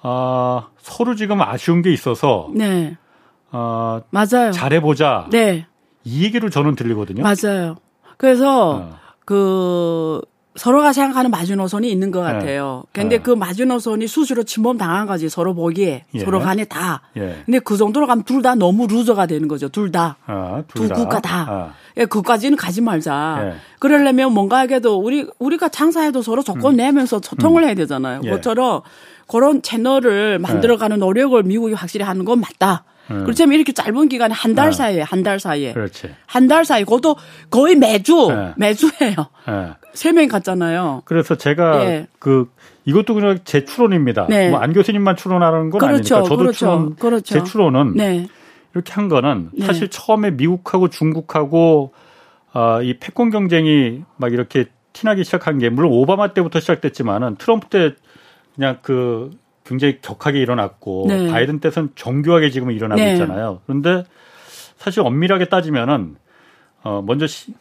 [0.01, 2.97] 아, 서로 지금 아쉬운 게 있어서 네.
[3.51, 4.51] 아, 맞아요.
[4.51, 5.27] 잘해 보자.
[5.31, 5.67] 네.
[6.03, 7.21] 이 얘기로 저는 들리거든요.
[7.21, 7.75] 맞아요.
[8.17, 8.99] 그래서 어.
[9.25, 10.21] 그
[10.55, 12.33] 서로가 생각하는 마지노선이 있는 것 예.
[12.33, 12.83] 같아요.
[12.91, 13.19] 근데 예.
[13.19, 16.19] 그 마지노선이 수시로 침범 당한 거지 서로 보기에 예.
[16.19, 17.01] 서로 간에 다.
[17.15, 17.41] 예.
[17.45, 19.69] 근데 그 정도로 가면 둘 다 너무 loser가 되는 거죠.
[19.69, 20.17] 둘 다.
[20.25, 20.95] 아, 두둘 다.
[20.95, 21.45] 국가 다.
[21.49, 23.39] 아, 예, 그까지는 가지 말자.
[23.43, 23.53] 예.
[23.79, 28.19] 그러려면 뭔가 하게도 우리 우리가 장사해도 서로 조건 내면서 소통을 해야 되잖아요.
[28.19, 28.25] 음.
[28.25, 28.29] 예.
[28.31, 28.81] 그것처럼
[29.27, 32.83] 그런 채널을 만들어가는 노력을 미국이 확실히 하는 건 맞다.
[33.07, 34.71] 그렇지만 이렇게 짧은 기간에 한달 예.
[34.71, 36.09] 사이에 한 달 사이에 그렇지.
[36.25, 37.17] 한달 사이 그것도
[37.49, 38.53] 거의 매주 예.
[38.57, 39.15] 매주예요.
[39.49, 39.73] 예.
[39.93, 41.01] 세 명이 갔잖아요.
[41.05, 42.07] 그래서 제가 예.
[42.19, 42.49] 그
[42.85, 44.27] 이것도 그냥 제 추론입니다.
[44.29, 44.49] 네.
[44.49, 47.33] 뭐안 교수님만 추론하는 건 그렇죠, 아니니까 저도 그렇죠, 추론 그렇죠.
[47.33, 48.27] 제 추론은 네.
[48.73, 49.65] 이렇게 한 거는 네.
[49.65, 51.93] 사실 처음에 미국하고 중국하고
[52.53, 57.93] 아, 이 패권 경쟁이 막 이렇게 티나기 시작한 게 물론 오바마 때부터 시작됐지만은 트럼프 때
[58.55, 59.31] 그냥 그
[59.71, 61.31] 굉장히 격하게 일어났고 네.
[61.31, 63.13] 바이든 때선 정교하게 지금 일어나고 네.
[63.13, 63.61] 있잖아요.
[63.65, 64.03] 그런데
[64.75, 66.17] 사실 엄밀하게 따지면은
[66.83, 67.53] 어 먼저 시,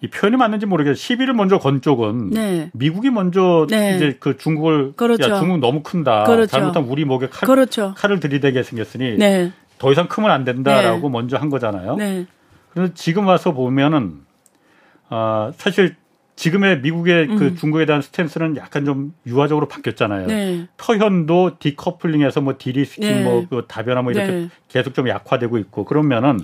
[0.00, 0.96] 이 표현이 맞는지 모르겠어요.
[0.96, 2.70] 시비를 먼저 건 쪽은 네.
[2.72, 3.94] 미국이 먼저 네.
[3.94, 5.30] 이제 그 중국을 그렇죠.
[5.30, 6.24] 야 중국 너무 큰다.
[6.24, 6.48] 그렇죠.
[6.48, 7.94] 잘못하면 우리 목에 칼, 그렇죠.
[7.96, 9.52] 칼을 들이대게 생겼으니 네.
[9.78, 11.94] 더 이상 크면 안 된다라고 먼저 한 거잖아요.
[11.94, 12.26] 네.
[12.72, 14.22] 그래서 지금 와서 보면은
[15.08, 15.94] 아 사실
[16.36, 17.56] 지금의 미국의 그 음.
[17.56, 20.26] 중국에 대한 스탠스는 약간 좀 유화적으로 바뀌었잖아요.
[20.26, 20.66] 네.
[20.76, 23.22] 터현도 디커플링해서 뭐 디리스킹 네.
[23.22, 24.48] 뭐그 다변화 뭐 이렇게 네.
[24.68, 26.38] 계속 좀 약화되고 있고 그러면은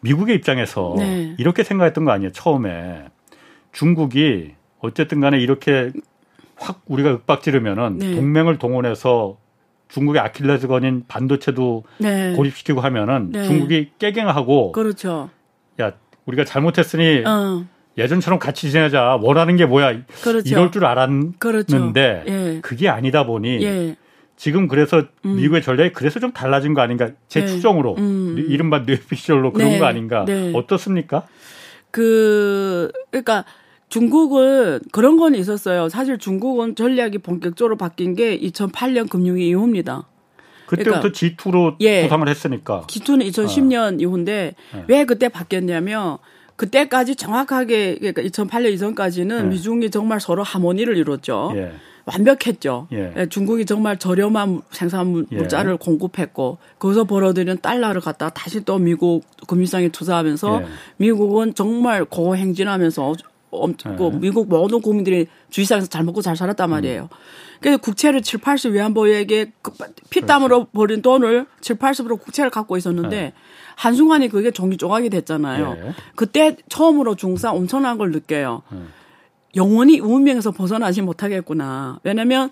[0.00, 1.34] 미국의 입장에서 네.
[1.38, 3.06] 이렇게 생각했던 거 아니에요 처음에
[3.72, 5.90] 중국이 어쨌든 간에 이렇게
[6.54, 8.14] 확 우리가 윽박지르면은 네.
[8.14, 9.38] 동맹을 동원해서
[9.88, 12.32] 중국의 아킬레스건인 반도체도 네.
[12.34, 13.44] 고립시키고 하면은 네.
[13.44, 15.30] 중국이 깨갱하고 그렇죠.
[15.80, 15.92] 야
[16.26, 17.64] 우리가 잘못했으니 어.
[17.98, 20.48] 예전처럼 같이 지내자 원하는 게 뭐야 그렇죠.
[20.48, 21.92] 이럴 줄 알았는데 그렇죠.
[21.96, 22.60] 예.
[22.62, 23.96] 그게 아니다 보니 예.
[24.36, 25.36] 지금 그래서 음.
[25.36, 27.46] 미국의 전략이 그래서 좀 달라진 거 아닌가 제 네.
[27.46, 28.46] 추정으로 음.
[28.48, 29.78] 이른바 뇌피셜로 그런 네.
[29.78, 30.52] 거 아닌가 네.
[30.54, 31.26] 어떻습니까?
[31.90, 33.44] 그 그러니까
[33.88, 35.88] 중국은 그런 건 있었어요.
[35.88, 40.06] 사실 중국은 전략이 본격적으로 바뀐 게 2008년 금융위 이후입니다.
[40.66, 42.02] 그때부터 그러니까 G2로 예.
[42.02, 44.84] 구상을 했으니까 기초는 2010년 이후인데 네.
[44.88, 46.18] 왜 그때 바뀌었냐면
[46.56, 49.48] 그때까지 정확하게 그러니까 2008년 이전까지는 네.
[49.50, 51.52] 미중이 정말 서로 하모니를 이루었죠.
[51.56, 51.72] 예.
[52.06, 52.86] 완벽했죠.
[52.92, 53.12] 예.
[53.16, 55.36] 예, 중국이 정말 저렴한 생산 물- 예.
[55.36, 60.66] 물자를 공급했고 거기서 벌어들인 달러를 갖다 다시 또 미국 금융상에 투자하면서 예.
[60.98, 63.14] 미국은 정말 고행진하면서
[63.50, 63.96] 엄, 예.
[63.96, 67.08] 그 미국 모든 국민들이 주식시장에서 잘 먹고 잘 살았단 말이에요.
[67.60, 69.72] 그래서 국채를 7, 80 외환보유액에 그
[70.10, 73.32] 피땀으로 버린 돈을 7, 80으로 국채를 갖고 있었는데 예.
[73.76, 75.76] 한순간에 그게 종이 조각이 됐잖아요.
[75.78, 75.92] 예.
[76.16, 78.62] 그때 처음으로 중상 엄청난 걸 느껴요.
[78.74, 78.78] 예.
[79.54, 82.00] 영원히 운명에서 벗어나지 못하겠구나.
[82.02, 82.50] 왜냐면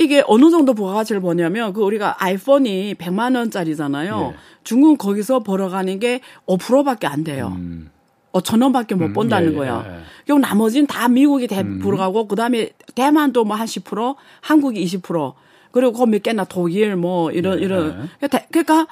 [0.00, 4.32] 이게 어느 정도 부가가치를 보냐면 그 우리가 아이폰이 100만 원짜리잖아요.
[4.32, 4.36] 예.
[4.64, 7.52] 중국은 거기서 벌어가는 게 5%밖에 안 돼요.
[7.56, 7.90] 음.
[8.32, 9.84] 5천 원밖에 못 음, 본다는 예, 거예요.
[9.86, 9.98] 예, 예.
[10.24, 11.80] 그리고 나머지는 다 미국이 대 음.
[12.28, 15.34] 그다음에 대만도 뭐 한 10%, 한국이 20%,
[15.72, 17.64] 그리고 거몇 개나 독일 뭐 이런 예.
[17.64, 18.86] 이런 그러니까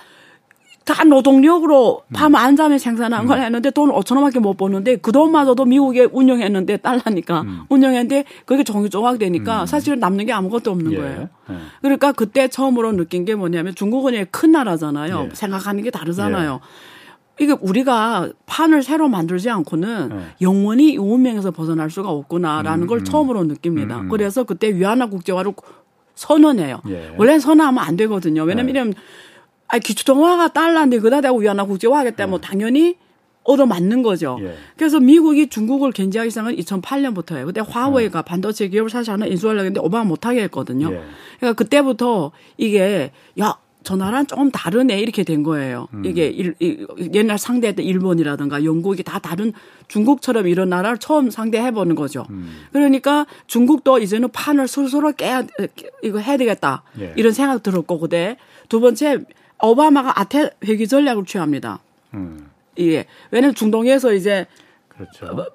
[0.87, 2.13] 다 노동력으로 음.
[2.15, 7.41] 밤안 자면 생산한 걸 했는데 돈을 5천 원밖에 못 버는데 그 돈마저도 미국에 운영했는데 달라니까
[7.41, 7.63] 음.
[7.69, 10.97] 운영했는데 그게 종이 조각 되니까 사실은 남는 게 아무것도 없는 예.
[10.97, 11.29] 거예요.
[11.51, 11.55] 예.
[11.83, 15.29] 그러니까 그때 처음으로 느낀 게 뭐냐면 중국은 큰 나라잖아요.
[15.31, 15.35] 예.
[15.35, 16.61] 생각하는 게 다르잖아요.
[17.41, 20.21] 이게 우리가 판을 새로 만들지 않고는 예.
[20.41, 23.05] 영원히 이 운명에서 벗어날 수가 없구나라는 음, 걸 음.
[23.05, 23.97] 처음으로 느낍니다.
[23.97, 24.09] 음, 음.
[24.09, 25.53] 그래서 그때 위안화 국제화를
[26.15, 26.81] 선언해요.
[26.89, 27.15] 예.
[27.19, 28.45] 원래 선언하면 안 되거든요.
[28.45, 28.71] 왜냐면 예.
[28.71, 28.95] 이러면
[29.69, 32.97] 아 기초통화가 달러인데 그다 대고 위안화 국제화 하겠다 뭐 당연히
[33.47, 34.39] 얻어 맞는 거죠.
[34.41, 34.55] 예.
[34.77, 37.47] 그래서 미국이 중국을 견제하기 시작한 2008년부터예요.
[37.47, 40.93] 그때 화웨이가 반도체 기업을 사실 하나 인수하려고 했는데 오바마 못하게 했거든요.
[40.93, 41.01] 예.
[41.39, 45.87] 그러니까 그때부터 이게 야, 저 나라는 조금 다르네 이렇게 된 거예요.
[45.95, 46.05] 음.
[46.05, 49.53] 이게 일, 이, 옛날 상대했던 일본이라든가 영국이 다 다른
[49.87, 52.27] 중국처럼 이런 나라를 처음 상대해 보는 거죠.
[52.31, 52.67] 음.
[52.73, 55.45] 그러니까 중국도 이제는 판을 스스로 깨야
[56.03, 57.15] 이거 해야 되겠다 예.
[57.17, 59.21] 이런 생각 들었고 그때 두 번째
[59.63, 61.81] 오바마가 아태 회기 전략을 취합니다.
[62.15, 62.51] 음.
[62.77, 64.47] 이게 왜냐면 중동에서 이제
[64.89, 65.47] 그렇죠.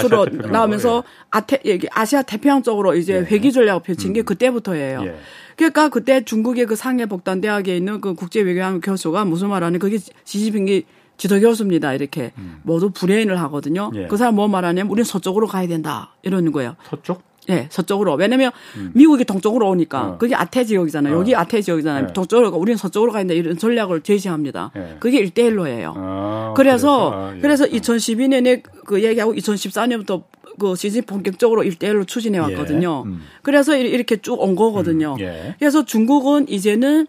[0.00, 3.18] 주로 아시아 태평양으로, 나오면서 아태 여기 아시아 태평양 쪽으로 이제 예.
[3.20, 5.04] 회기 전략을 펼친 게 그때부터예요.
[5.04, 5.16] 예.
[5.56, 9.98] 그러니까 그때 중국의 그 상해 복단 대학에 있는 그 국제 외교학 교수가 무슨 말하는 그게
[10.24, 10.84] 시진핑이
[11.18, 11.94] 지도 교수입니다.
[11.94, 13.90] 이렇게 모두 브레인을 하거든요.
[13.94, 14.02] 음.
[14.02, 14.06] 예.
[14.06, 16.76] 그 사람 뭐 말하냐면 우리는 서쪽으로 가야 된다 이러는 거예요.
[16.88, 17.22] 서쪽?
[17.48, 18.14] 예, 서쪽으로.
[18.14, 18.50] 왜냐면
[18.94, 20.10] 미국이 동쪽으로 오니까 음.
[20.12, 20.18] 어.
[20.18, 21.14] 그게 아태 지역이잖아요.
[21.14, 21.18] 어.
[21.20, 22.06] 여기 아태 지역이잖아요.
[22.08, 22.12] 예.
[22.12, 24.72] 동쪽으로 가 우리는 서쪽으로 가야 된다 이런 전략을 제시합니다.
[24.76, 24.96] 예.
[25.00, 27.40] 그게 일대일로예요 아, 그래서 아, 예.
[27.40, 30.22] 그래서 2012년에 그 얘기하고 2014년부터
[30.58, 33.04] 그 시즌 본격적으로 일대일로 추진해 왔거든요.
[33.06, 33.10] 예.
[33.10, 33.20] 음.
[33.42, 35.14] 그래서 이- 이렇게 쭉 온 거거든요.
[35.14, 35.54] 음, 예.
[35.58, 37.06] 그래서 중국은 이제는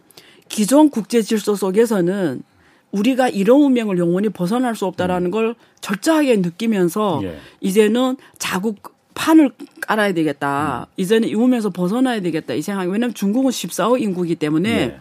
[0.50, 2.42] 기존 국제 질서 속에서는
[2.92, 7.38] 우리가 이런 운명을 영원히 벗어날 수 없다라는 걸 철저하게 느끼면서 예.
[7.62, 9.52] 이제는 자국 판을
[9.88, 10.88] 깔아야 되겠다.
[10.98, 12.54] 이제는 이 운명에서 벗어나야 되겠다.
[12.54, 15.00] 이 생각이 왜냐하면 중국은 14억 인구이기 때문에 예.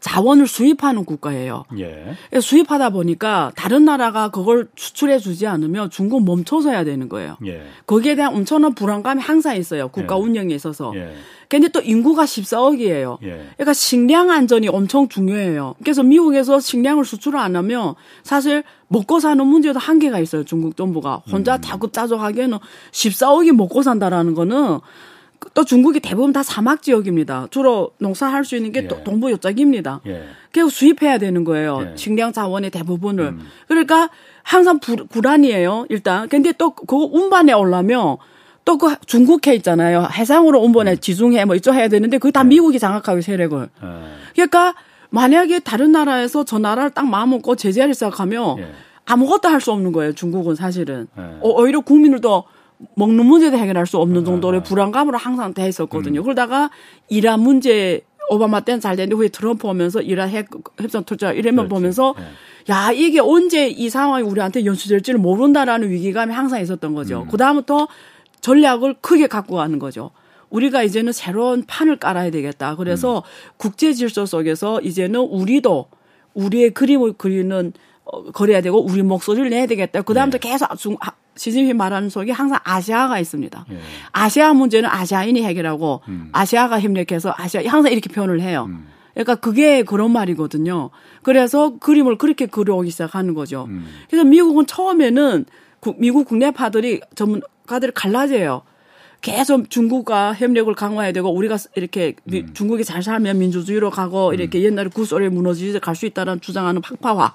[0.00, 1.64] 자원을 수입하는 국가예요.
[1.78, 2.16] 예.
[2.40, 7.36] 수입하다 보니까 다른 나라가 그걸 수출해 주지 않으면 중국 멈춰서 해야 되는 거예요.
[7.44, 7.62] 예.
[7.86, 9.88] 거기에 대한 엄청난 불안감이 항상 있어요.
[9.88, 10.20] 국가 예.
[10.20, 10.92] 운영에 있어서.
[10.96, 11.12] 예.
[11.48, 13.18] 근데 또 인구가 14억이에요.
[13.24, 13.46] 예.
[13.56, 15.74] 그러니까 식량 안전이 엄청 중요해요.
[15.82, 20.44] 그래서 미국에서 식량을 수출을 안 하면 사실 먹고 사는 문제도 한계가 있어요.
[20.44, 21.60] 중국 정부가 혼자 음.
[21.60, 22.58] 자급자족하기에는
[22.92, 24.78] 14억이 먹고 산다라는 거는
[25.54, 27.48] 또 중국이 대부분 다 사막 지역입니다.
[27.50, 29.04] 주로 농사할 수 있는 게또 예.
[29.04, 30.00] 동부 요짝입니다.
[30.06, 30.24] 예.
[30.52, 31.78] 계속 수입해야 되는 거예요.
[31.80, 31.84] 예.
[31.86, 31.96] 음.
[31.96, 33.36] 식량 자원의 대부분을.
[33.66, 34.10] 그러니까
[34.42, 35.86] 항상 불, 불안이에요.
[35.88, 36.28] 일단.
[36.28, 38.18] 근데 또 그거 운반에 올라면
[38.66, 40.06] 또 그 중국해 있잖아요.
[40.12, 43.68] 해상으로 운반에 지중해 뭐 이쪽 해야 되는데 그게 다 미국이 장악하고 세력을.
[43.82, 43.86] 예.
[44.34, 44.74] 그러니까
[45.08, 48.68] 만약에 다른 나라에서 저 나라를 딱 마음먹고 제재를 시작하면 예.
[49.06, 50.12] 아무것도 할 수 없는 거예요.
[50.12, 51.08] 중국은 사실은.
[51.18, 51.22] 예.
[51.40, 52.44] 어, 오히려 국민들도
[52.94, 54.62] 먹는 문제도 해결할 수 없는 정도의 아.
[54.62, 55.68] 불안감으로 항상 돼 음.
[55.68, 56.22] 있었거든요.
[56.22, 56.70] 그러다가
[57.08, 60.48] 이란 문제 오바마 때는 잘 됐는데 후에 트럼프 오면서 이란 핵
[60.80, 61.68] 협상 투자 이러면 그렇지.
[61.68, 62.72] 보면서 예.
[62.72, 67.22] 야 이게 언제 이 상황이 우리한테 연출될지를 모른다라는 위기감이 항상 있었던 거죠.
[67.22, 67.28] 음.
[67.28, 67.88] 그 다음부터
[68.40, 70.12] 전략을 크게 갖고 가는 거죠.
[70.48, 72.76] 우리가 이제는 새로운 판을 깔아야 되겠다.
[72.76, 73.22] 그래서 음.
[73.56, 75.88] 국제 질서 속에서 이제는 우리도
[76.34, 77.72] 우리의 그림을 그리는
[78.04, 80.02] 어, 그래야 되고 우리 목소리를 내야 되겠다.
[80.02, 80.50] 그 다음부터 네.
[80.50, 83.64] 계속 중, 아, 시진핑 말하는 속에 항상 아시아가 있습니다.
[83.70, 83.78] 예.
[84.12, 88.66] 아시아 문제는 아시아인이 해결하고 아시아가 협력해서 아시아 항상 이렇게 표현을 해요.
[88.68, 88.86] 음.
[89.14, 90.90] 그러니까 그게 그런 말이거든요.
[91.22, 93.66] 그래서 그림을 그렇게 그려오기 시작하는 거죠.
[93.68, 93.86] 음.
[94.08, 95.46] 그래서 미국은 처음에는
[95.80, 98.62] 구- 미국 국내파들이 전문가들이 갈라져요.
[99.20, 102.54] 계속 중국과 협력을 강화해야 되고 우리가 이렇게 미- 음.
[102.54, 107.34] 중국이 잘 살면 민주주의로 가고 이렇게 옛날에 구소련이 무너지지 갈수 있다는 주장하는 팍파와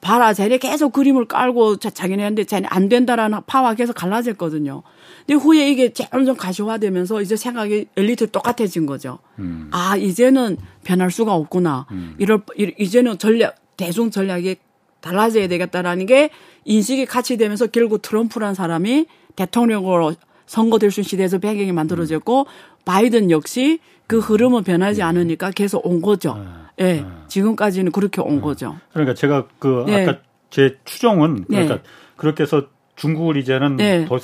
[0.00, 3.40] 봐라, 쟤네 계속 그림을 깔고 자- 자기네한테 쟤네 안 된다라는
[3.74, 4.82] 계속 갈라졌거든요.
[5.26, 9.18] 근데 후에 이게 점점 가시화되면서 이제 생각이 엘리트 똑같아진 거죠.
[9.38, 9.68] 음.
[9.72, 11.86] 아, 이제는 변할 수가 없구나.
[12.18, 14.56] 이럴, 이- 이제는 전략, 대중 전략이
[15.00, 16.30] 달라져야 되겠다라는 게
[16.64, 20.14] 인식이 같이 되면서 결국 트럼프란 사람이 대통령으로
[20.46, 22.46] 선거될 수 있는 시대에서 배경이 만들어졌고
[22.84, 23.78] 바이든 역시
[24.10, 26.36] 그 흐름은 변하지 않으니까 계속 온 거죠.
[26.80, 27.04] 예.
[27.28, 28.74] 지금까지는 그렇게 온 거죠.
[28.92, 30.02] 그러니까 제가 그 네.
[30.02, 30.18] 아까
[30.50, 31.82] 제 추정은 그러니까 네.
[32.16, 32.64] 그렇게 해서
[32.96, 34.06] 중국을 이제는 네.
[34.06, 34.18] 더,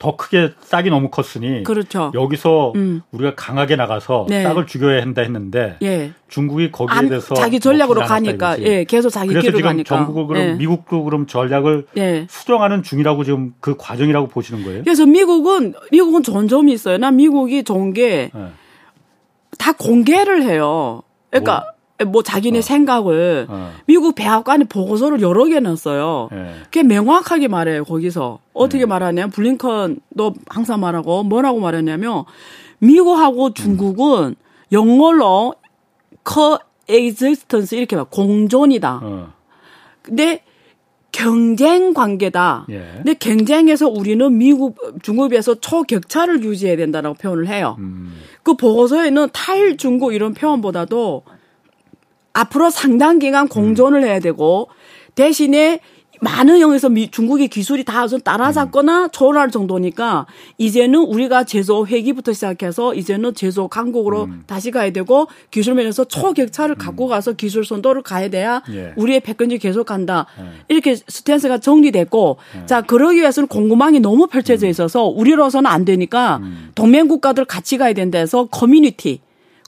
[0.00, 2.10] 더 크게 싹이 너무 컸으니 그렇죠.
[2.16, 3.02] 여기서 음.
[3.12, 4.42] 우리가 강하게 나가서 네.
[4.42, 6.10] 싹을 죽여야 한다 했는데 예.
[6.28, 8.58] 중국이 거기에 안, 대해서 자기 전략으로 가니까.
[8.58, 9.96] 예, 계속 자기 그래서 길을 지금 가니까.
[9.96, 10.52] 정부가 그럼 예.
[10.54, 12.26] 미국도 그럼 전략을 예.
[12.28, 14.82] 수정하는 중이라고 지금 그 과정이라고 보시는 거예요?
[14.82, 16.98] 그래서 미국은 미국은 좋은 점이 있어요.
[16.98, 18.32] 난 미국이 좋은 게
[19.62, 19.74] 다 예.
[19.78, 21.02] 공개를 해요.
[21.30, 21.72] 그러니까
[22.04, 23.70] 뭐, 자기네 생각을 어.
[23.86, 26.28] 미국 대학관에 보고서를 여러 개 냈어요.
[26.32, 26.54] 예.
[26.64, 27.84] 그게 명확하게 말해요.
[27.84, 32.24] 거기서 어떻게 말하냐면 블링컨도 항상 말하고 뭐라고 말했냐면
[32.80, 34.34] 미국하고 중국은
[34.72, 35.54] 영어로
[36.28, 39.00] coexistence 이렇게 말 공존이다.
[39.00, 39.32] 어.
[40.02, 40.42] 근데
[41.12, 42.66] 경쟁 관계다.
[42.70, 42.90] 예.
[42.96, 47.76] 근데 경쟁에서 우리는 미국, 중국에 비해서 초격차를 유지해야 된다라고 표현을 해요.
[47.78, 48.14] 음.
[48.42, 51.22] 그 보고서에는 탈 중국 이런 표현보다도
[52.32, 54.68] 앞으로 상당 기간 공존을 해야 되고
[55.14, 55.80] 대신에
[56.22, 63.34] 많은 영역에서 미, 중국의 기술이 다좀 따라잡거나 초월할 정도니까 이제는 우리가 제조 회기부터 시작해서 이제는
[63.34, 68.92] 제조 강국으로 다시 가야 되고 기술 면에서 초격차를 갖고 가서 기술 선도를 가야 돼야 예.
[68.94, 70.26] 우리의 패권이 계속 간다.
[70.68, 76.40] 이렇게 stance가 정리됐고 자 그러기 위해서는 공급망이 너무 펼쳐져 있어서 우리로서는 안 되니까
[76.76, 79.20] 동맹 국가들 같이 가야 된다 해서 커뮤니티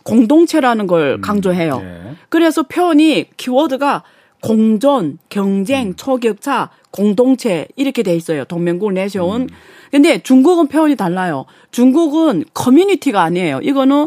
[0.05, 1.81] 공동체라는 걸 강조해요.
[1.83, 2.15] 예.
[2.29, 4.05] 그래서 표현이 키워드가
[4.45, 8.45] 공존, 경쟁, 초격차, 공동체 이렇게 돼 있어요.
[8.45, 9.49] 동맹국을 내세운.
[9.91, 11.47] 근데 중국은 표현이 달라요.
[11.71, 13.61] 중국은 커뮤니티가 아니에요.
[13.63, 14.07] 이거는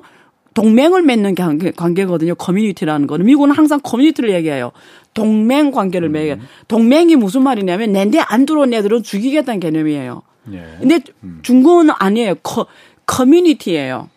[0.53, 2.35] 동맹을 맺는 관계, 관계거든요.
[2.35, 3.25] 커뮤니티라는 거는.
[3.25, 4.73] 미국은 항상 커뮤니티를 얘기해요.
[5.15, 6.37] 동맹 관계를 맺어요.
[6.67, 10.21] 동맹이 무슨 말이냐면 낸데 안 들어온 애들은 죽이겠다는 개념이에요.
[10.53, 10.77] 예.
[10.79, 10.99] 근데
[11.41, 12.35] 중국은 아니에요.
[12.43, 12.67] 커,
[13.07, 14.11] 커뮤니티예요.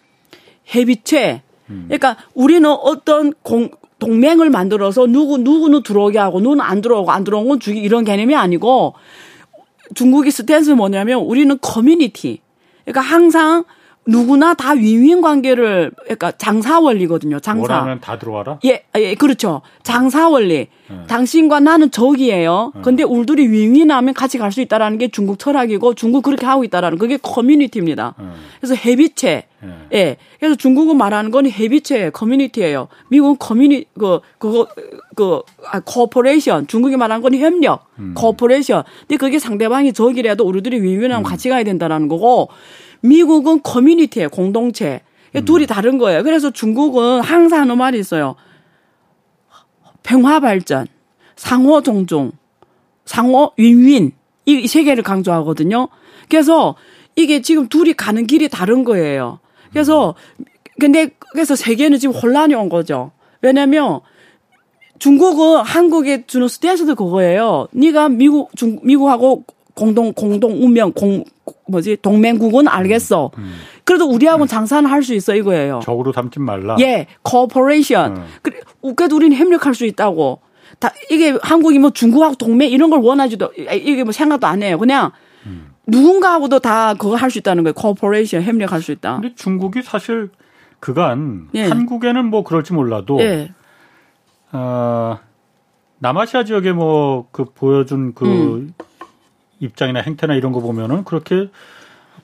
[0.74, 1.40] 협의체.
[1.66, 7.48] 그러니까 우리는 어떤 공, 동맹을 만들어서 누구 누구는 들어오게 하고 누구는 안 들어오고 안 들어온
[7.48, 8.94] 건 죽이 이런 개념이 아니고
[9.94, 12.40] 중국의 stance는 뭐냐면 우리는 커뮤니티.
[12.84, 13.64] 그러니까 항상
[14.10, 17.38] 누구나 다 윈윈 관계를 그러니까 장사 원리거든요.
[17.40, 17.74] 장사.
[17.74, 18.58] 원하면 다 들어와라.
[18.64, 19.62] 예, 예, 그렇죠.
[19.82, 20.66] 장사 원리.
[20.88, 20.96] 네.
[21.06, 22.72] 당신과 나는 적이에요.
[22.82, 27.16] 근데 우리들이 윈윈하면 같이 갈 수 있다라는 게 중국 철학이고 중국 그렇게 하고 있다라는 그게
[27.18, 28.14] 커뮤니티입니다.
[28.18, 28.24] 네.
[28.60, 29.44] 그래서 협의체.
[29.62, 29.68] 네.
[29.92, 30.16] 예.
[30.40, 32.88] 그래서 중국은 말하는 건 협의체 커뮤니티예요.
[33.10, 34.66] 미국은 커뮤니 그 그거
[35.14, 36.66] 그 아, cooperation.
[36.66, 37.86] 중국이 말하는 건 협력.
[38.00, 38.14] 음.
[38.16, 38.82] cooperation.
[39.06, 41.22] 근데 그게 상대방이 적이라도 우리들이 윈윈하면 음.
[41.22, 42.48] 같이 가야 된다라는 거고
[43.00, 44.28] 미국은 커뮤니티예요.
[44.30, 45.00] 공동체.
[45.36, 45.44] 음.
[45.44, 46.22] 둘이 다른 거예요.
[46.22, 48.34] 그래서 중국은 항상 하는 말이 있어요.
[50.02, 50.86] 평화 발전,
[51.36, 52.32] 상호 존중,
[53.04, 54.12] 상호 윈윈
[54.46, 55.88] 이 세 개를 강조하거든요.
[56.28, 56.74] 그래서
[57.16, 59.38] 이게 지금 둘이 가는 길이 다른 거예요.
[59.70, 60.14] 그래서
[60.80, 63.12] 근데 그래서 세계는 지금 혼란이 온 거죠.
[63.42, 64.00] 왜냐면
[64.98, 67.68] 중국은 한국에 주는 stance도 그거예요.
[67.72, 69.44] 네가 미국 중 미국하고
[69.80, 71.24] 공동 공동 운명 공
[71.68, 73.30] 뭐지 동맹국은 알겠어.
[73.84, 75.80] 그래도 우리하고는 장사는 할 수 있어 이거예요.
[75.82, 76.76] 적으로 삼지 말라.
[76.80, 78.16] 예, cooperation.
[78.18, 78.24] 음.
[78.42, 78.60] 그래,
[78.94, 80.40] 그래도 우리는 협력할 수 있다고.
[80.78, 84.78] 다 이게 한국이 뭐 중국하고 동맹 이런 걸 원하지도 이게 뭐 생각도 안 해요.
[84.78, 85.10] 그냥
[85.46, 85.70] 음.
[85.86, 87.74] 누군가하고도 다 그거 할 수 있다는 거예요.
[87.74, 89.20] cooperation 협력할 수 있다.
[89.20, 90.28] 근데 중국이 사실
[90.78, 91.64] 그간 예.
[91.68, 93.50] 한국에는 뭐 그럴지 몰라도 예.
[94.52, 95.18] 어,
[95.98, 98.74] 남아시아 지역에 뭐 그 보여준 그 음.
[99.60, 101.48] 입장이나 행태나 이런 거 보면은 그렇게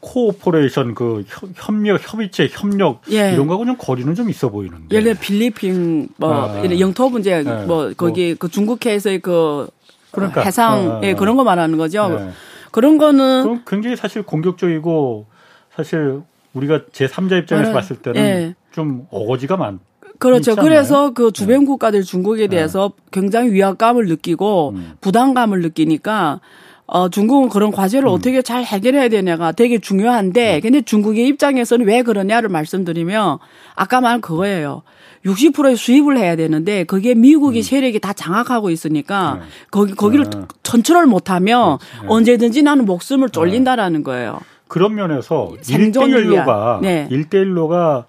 [0.01, 3.32] cooperation 그 협- 협력 협의체 협력 예.
[3.32, 4.95] 이런 거하고 좀 거리는 좀 있어 보이는데.
[4.95, 6.62] 예를 들어 필리핀 뭐 아.
[6.80, 7.64] 영토 문제 네.
[7.66, 9.68] 뭐 거기 그 중국해에서의 그
[10.11, 10.43] 그러니까.
[10.43, 11.14] 해상 아, 아, 예, 아.
[11.16, 12.09] 그런 거 말하는 거죠.
[12.09, 12.30] 네.
[12.70, 15.26] 그런 거는 굉장히 사실 공격적이고
[15.74, 16.20] 사실
[16.53, 17.74] 우리가 제 3자 입장에서 알아요.
[17.74, 18.55] 봤을 때는 예.
[18.72, 19.78] 좀 어거지가 많.
[20.18, 20.57] 그렇죠.
[20.57, 24.93] 그래서 그 주변 국가들 중국에 대해서 굉장히 위압감을 느끼고 음.
[25.03, 26.41] 부담감을 느끼니까
[26.87, 27.72] 어 중국은 그런 음.
[27.72, 33.39] 과제를 어떻게 잘 해결해야 되냐가 되게 중요한데 근데 중국의 입장에서는 왜 그러냐를 말씀드리면
[33.74, 34.82] 아까 말한 그거예요.
[35.24, 39.39] 60%의 수입을 해야 되는데 그게 미국이 세력이 다 장악하고 있으니까 음.
[39.41, 39.47] 네.
[39.72, 40.43] 거기 거기를 네.
[40.62, 42.07] 컨트롤 못하면 네.
[42.09, 44.39] 언제든지 나는 목숨을 쫄린다라는 거예요.
[44.68, 46.80] 그런 면에서 생존을 1대1로가 위한.
[46.82, 47.09] 네.
[47.11, 48.05] 1대1로가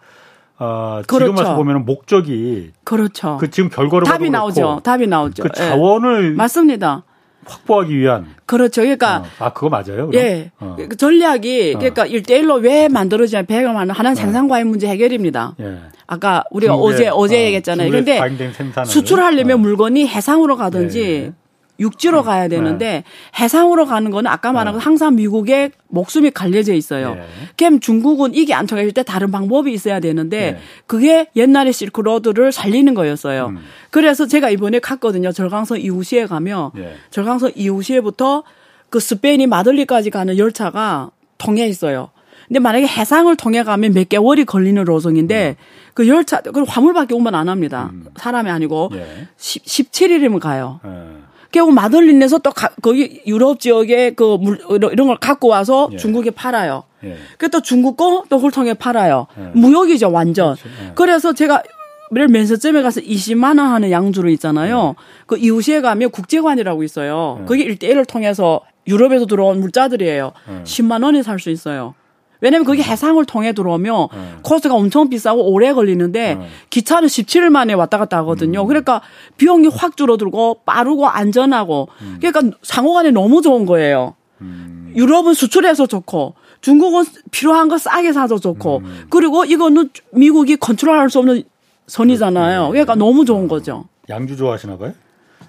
[0.59, 1.43] 어, 지금 그렇죠.
[1.43, 3.38] 와서 보면 목적이 그렇죠.
[3.39, 4.82] 그 지금 별거를 답이 나오죠.
[4.84, 5.43] 답이 나오죠.
[5.43, 5.69] 그 예.
[5.69, 7.03] 자원을 맞습니다.
[7.48, 8.82] 확보하기 위한 그렇죠.
[8.82, 10.08] 그러니까 어, 아 그거 맞아요?
[10.08, 10.14] 그럼?
[10.16, 10.52] 예.
[10.60, 10.76] 어.
[10.78, 11.80] 그 전략이 어.
[11.80, 15.56] 그러니까 일대일로왜 만들어지냐 배경을 하는 하나는 생산 과잉 문제 해결입니다.
[15.60, 15.78] 예.
[16.08, 17.91] 아까 우리가 중국의, 어제 어제 어, 얘기했잖아요.
[17.91, 18.20] 근데
[18.54, 19.58] 생산을 수출하려면 어.
[19.58, 21.34] 물건이 해상으로 가든지 네.
[21.80, 23.03] 육지로 가야 되는데
[23.39, 27.15] 해상으로 가는 거는 아까 말한 건 항상 미국의 목숨이 갈려져 있어요.
[27.15, 27.25] 네.
[27.57, 30.59] 그럼 중국은 이게 안 통할 때 다른 방법이 있어야 되는데 네.
[30.86, 33.47] 그게 옛날의 실크로드를 살리는 거였어요.
[33.47, 33.59] 음.
[33.89, 35.32] 그래서 제가 이번에 갔거든요.
[35.32, 36.95] 절강선 이우시에 가면 예.
[37.11, 38.43] 절강선 이우시에부터
[38.89, 42.09] 그 스페인이 마들리까지 가는 열차가 통해 있어요.
[42.47, 45.57] 근데 만약에 해상을 통해 가면 몇 개월이 걸리는 로송인데
[45.93, 47.91] 그 열차 그 화물밖에 오면 안 합니다.
[48.15, 49.28] 사람이 아니고 예.
[49.36, 50.80] 10, 17일이면 가요.
[50.86, 51.26] 예.
[51.52, 54.60] 결국 마들린에서 또 가- 거기 유럽 지역에 그 물,
[54.91, 55.98] 이런 걸 갖고 와서 예.
[55.98, 56.84] 중국에 팔아요.
[57.04, 57.16] 예.
[57.38, 59.28] 그또 중국 거 또 홀통에 팔아요.
[59.39, 59.52] 예.
[59.54, 60.56] 무역이죠 완전.
[60.56, 60.70] 그렇죠.
[60.86, 60.91] 예.
[60.95, 61.64] 그래서 제가
[62.12, 64.95] 매일 면세점에 가서 20만 원 하는 양주를 있잖아요.
[65.26, 67.39] 그 이웃시에 가면 국제관이라고 있어요.
[67.41, 67.45] 예.
[67.45, 70.32] 그게 일대일을 통해서 유럽에서 들어온 물자들이에요.
[70.50, 70.64] 예.
[70.64, 71.95] 10만 원에 살 수 있어요.
[72.42, 74.36] 왜냐면 그게 해상을 통해 들어오면 예.
[74.44, 76.48] 코스가 엄청 비싸고 오래 걸리는데 예.
[76.70, 78.62] 기차는 17일 만에 왔다 갔다 하거든요.
[78.62, 78.68] 음.
[78.68, 79.02] 그러니까
[79.38, 84.16] 비용이 확 줄어들고 빠르고 안전하고 그러니까 상호간에 너무 좋은 거예요.
[84.42, 84.94] 음.
[84.96, 89.06] 유럽은 수출해서 좋고 중국은 필요한 거 싸게 사서 좋고 음.
[89.10, 91.44] 그리고 이거는 미국이 컨트롤할 수 없는
[91.88, 92.70] 선이잖아요.
[92.70, 93.86] 그러니까 너무 좋은 거죠.
[94.10, 94.94] 양주 좋아하시나 봐요?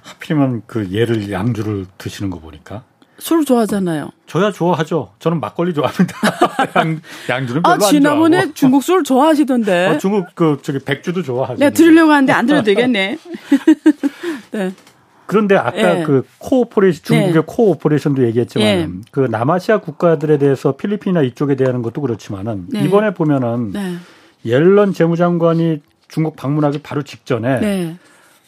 [0.03, 2.85] 하필이면 그 얘를 양주를 드시는 거 보니까
[3.19, 4.11] 술 좋아하잖아요.
[4.27, 5.11] 저야 좋아하죠.
[5.19, 6.15] 저는 막걸리 좋아합니다.
[6.77, 7.89] 양, 양주는 별로 아.
[7.89, 9.87] 지난번에 중국 술 좋아하시던데.
[9.87, 11.59] 어, 중국 그 저기 백주도 좋아하죠.
[11.59, 13.19] 내가 들으려고 하는데 안 들어도 되겠네.
[14.53, 14.73] 네.
[15.27, 16.03] 그런데 아까 예.
[16.05, 17.43] 그 cooperation 중국의 예.
[17.45, 18.89] cooperation도 얘기했지만 예.
[19.11, 22.85] 그 남아시아 국가들에 대해서 필리핀이나 이쪽에 대한 것도 그렇지만은 네.
[22.85, 23.97] 이번에 보면은 네.
[24.47, 27.97] 옐런 재무장관이 중국 방문하기 바로 직전에 네.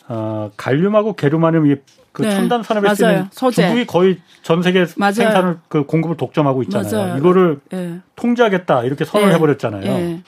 [0.08, 1.66] 어, 갈륨하고 게르마늄
[2.12, 2.30] 그 네.
[2.34, 2.94] 첨단 산업에 맞아요.
[2.96, 3.62] 쓰는 소재.
[3.62, 5.12] 중국이 거의 전 세계 맞아요.
[5.12, 6.90] 생산을 그 공급을 독점하고 있잖아요.
[7.06, 7.18] 맞아요.
[7.18, 7.98] 이거를 예.
[8.16, 9.36] 통제하겠다 이렇게 선언을 예.
[9.36, 9.84] 해버렸잖아요.
[9.84, 10.22] 예.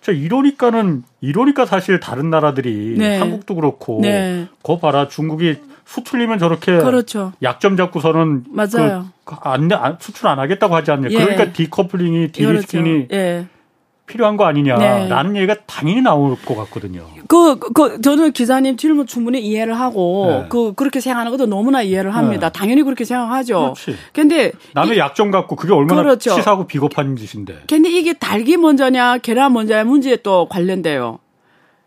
[0.00, 3.18] 자 이러니까는 이러니까 사실 다른 나라들이 네.
[3.18, 4.46] 한국도 그렇고 네.
[4.62, 7.32] 거 봐라 중국이 수틀리면 저렇게 그렇죠.
[7.42, 9.06] 약점 잡고서는 맞아요.
[9.24, 11.08] 그 안, 안- 수출 안 하겠다고 하지 않냐.
[11.10, 11.14] 예.
[11.18, 13.14] 그러니까 디커플링이 디리스킹이 그렇죠.
[13.16, 13.46] 예.
[14.06, 15.40] 필요한 거 아니냐라는 네.
[15.40, 17.06] 얘기가 당연히 나올 것 같거든요.
[17.28, 20.46] 그, 그, 저는 기사님 질문 충분히 이해를 하고, 네.
[20.48, 22.48] 그, 그렇게 생각하는 것도 너무나 이해를 합니다.
[22.48, 22.58] 네.
[22.58, 23.74] 당연히 그렇게 생각하죠.
[23.74, 23.96] 그렇지.
[24.12, 24.52] 근데.
[24.74, 26.34] 남의 이, 약점 갖고 그게 얼마나 그렇죠.
[26.34, 27.62] 치사하고 비겁한 짓인데.
[27.68, 31.18] 근데 이게 달기 먼저냐, 계란 먼저냐 문제에 또 관련돼요.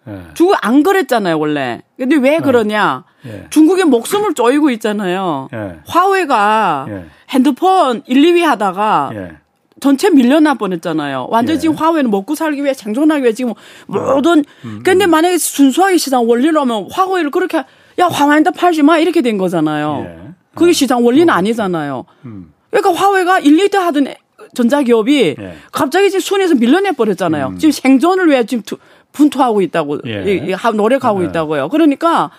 [0.05, 0.21] 네.
[0.33, 1.81] 중국 안 그랬잖아요, 원래.
[1.97, 2.39] 근데 왜 네.
[2.39, 3.03] 그러냐.
[3.25, 3.45] 예.
[3.49, 5.49] 중국의 목숨을 쪼이고 있잖아요.
[5.53, 5.79] 예.
[5.85, 7.05] 화웨이가 예.
[7.29, 9.31] 핸드폰 1, 2위 하다가 예.
[9.79, 11.27] 전체 밀려나 뻔했잖아요.
[11.29, 13.53] 완전 히 지금 화웨이는 먹고 살기 위해 생존하기 위해 지금
[13.87, 15.11] 모든 음, 근데 음.
[15.11, 20.05] 만약에 순수하게 시장 원리로 하면 화웨이를 그렇게 야 화웨이한테 팔지 마 이렇게 된 거잖아요.
[20.05, 20.29] 예.
[20.55, 21.33] 그게 시장 원리는 어.
[21.33, 22.05] 아니잖아요.
[22.25, 22.53] 음.
[22.69, 24.07] 그러니까 화웨이가 1, 2대 하던
[24.53, 25.55] 전자기업이 예.
[25.71, 27.47] 갑자기 지금 순위에서 밀려내 버렸잖아요.
[27.47, 27.57] 음.
[27.57, 28.63] 지금 생존을 위해 지금
[29.11, 30.55] 분투하고 있다고 예.
[30.73, 31.27] 노력하고 예.
[31.27, 31.69] 있다고요.
[31.69, 32.31] 그러니까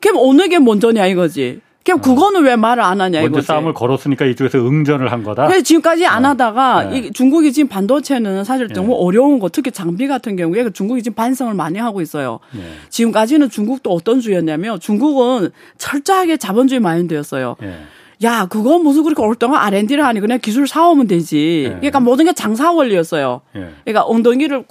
[0.00, 1.60] 그럼 어느 게 먼저냐 이거지.
[1.84, 2.02] 그럼 어.
[2.02, 3.46] 그거는 왜 말을 안 하냐 먼저 이거지.
[3.46, 5.46] 싸움을 걸었으니까 이쪽에서 응전을 한 거다.
[5.46, 6.28] 그래서 지금까지 안 어.
[6.30, 6.98] 하다가 네.
[6.98, 8.74] 이 중국이 지금 반도체는 사실 네.
[8.74, 12.40] 너무 어려운 거 특히 장비 같은 경우에 중국이 지금 반성을 많이 하고 있어요.
[12.52, 12.62] 네.
[12.88, 17.56] 지금까지는 중국도 어떤 주였냐면 중국은 철저하게 자본주의 마인드였어요.
[17.60, 17.78] 네.
[18.22, 21.66] 야, 그거 무슨 그렇게 오랫동안 R&D를 하니 그냥 기술 사오면 되지.
[21.68, 21.74] 네.
[21.76, 23.42] 그러니까 모든 게 장사 원리였어요.
[23.54, 23.68] 네.
[23.84, 24.64] 그러니까 엉덩이를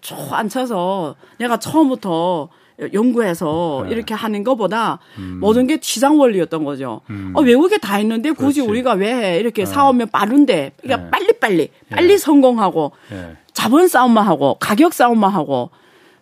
[0.00, 2.48] 쭉 앉혀서 내가 처음부터
[2.92, 3.92] 연구해서 네.
[3.94, 5.38] 이렇게 하는 것보다 음.
[5.40, 7.00] 모든 게 시장 원리였던 거죠.
[7.10, 7.32] 음.
[7.34, 8.70] 어, 외국에 다 있는데 굳이 그렇지.
[8.70, 9.66] 우리가 왜 이렇게 네.
[9.66, 11.10] 사오면 빠른데 그러니까 네.
[11.10, 12.18] 빨리빨리 빨리 네.
[12.18, 13.36] 성공하고 네.
[13.52, 15.70] 자본 싸움만 하고 가격 싸움만 하고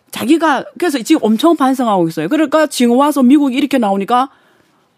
[0.09, 2.27] 자기가 그래서 지금 엄청 반성하고 있어요.
[2.27, 4.29] 그러니까 지금 와서 미국이 이렇게 나오니까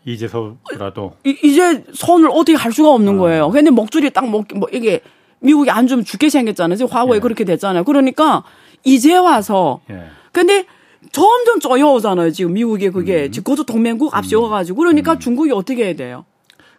[0.06, 3.22] 이제서라도 이 제 손을 어떻게 할 수가 없는 어.
[3.22, 3.50] 거예요.
[3.50, 5.02] 근데 목줄이 딱 뭐, 뭐 이게
[5.40, 6.78] 미국이 안 주면 죽게 생겼잖아요.
[6.78, 7.20] 지금 화웨이 예.
[7.20, 7.84] 그렇게 됐잖아요.
[7.84, 8.44] 그러니까
[8.84, 10.06] 이제 와서 예.
[10.32, 10.66] 근데
[11.12, 12.32] 점점 쪼여오잖아요.
[12.32, 13.32] 지금 미국이 그게 음.
[13.32, 15.20] 지금 그것도 동맹국 앞세워가지고 그러니까 음.
[15.20, 16.26] 중국이 어떻게 해야 돼요?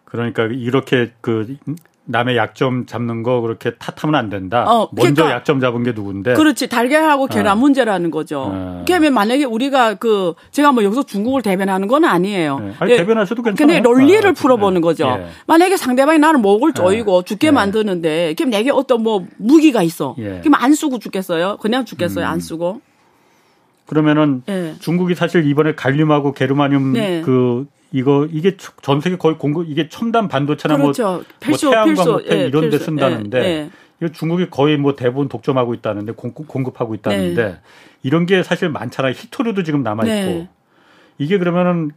[0.05, 1.57] 그러니까 이렇게 그
[2.05, 4.65] 남의 약점 잡는 거 그렇게 탓하면 안 된다.
[4.67, 6.33] 어, 먼저 그러니까, 약점 잡은 게 누군데?
[6.33, 6.67] 그렇지.
[6.67, 7.55] 달걀하고 계란 어.
[7.55, 8.45] 문제라는 거죠.
[8.51, 8.83] 어.
[8.85, 12.59] 그러면 만약에 우리가 그 제가 뭐 여기서 중국을 대변하는 건 아니에요.
[12.59, 12.73] 네.
[12.79, 12.97] 아니, 예.
[12.97, 13.81] 대변하셔도 괜찮아요.
[13.81, 15.15] 근데 논리를 아, 풀어보는 거죠.
[15.19, 15.27] 예.
[15.47, 17.23] 만약에 상대방이 나를 목을 조이고 예.
[17.23, 17.51] 죽게 예.
[17.51, 20.15] 만드는데 그럼 내게 어떤 뭐 무기가 있어.
[20.17, 20.39] 예.
[20.39, 21.57] 그럼 안 쓰고 죽겠어요?
[21.57, 22.25] 그냥 죽겠어요?
[22.25, 22.29] 음.
[22.29, 22.81] 안 쓰고?
[23.85, 24.75] 그러면은 네.
[24.79, 27.21] 중국이 사실 이번에 갈륨하고 게르마늄 네.
[27.21, 31.03] 그 이거 이게 전 세계 거의 공급 이게 첨단 반도체나 뭐 그렇죠.
[31.03, 32.85] 뭐, 필수, 뭐 태양광 필수, 뭐 예, 이런 데 필수.
[32.85, 33.69] 쓴다는데 예,
[33.99, 37.57] 이거 중국이 거의 뭐 대부분 독점하고 있다는데 공급, 하고 있다는데 네.
[38.03, 39.13] 이런 게 사실 많잖아요.
[39.13, 40.49] 히토류도 지금 남아 있고 네.
[41.17, 41.91] 이게 그러면은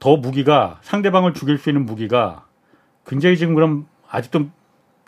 [0.00, 2.44] 더 무기가 상대방을 죽일 수 있는 무기가
[3.06, 4.48] 굉장히 지금 그럼 아직도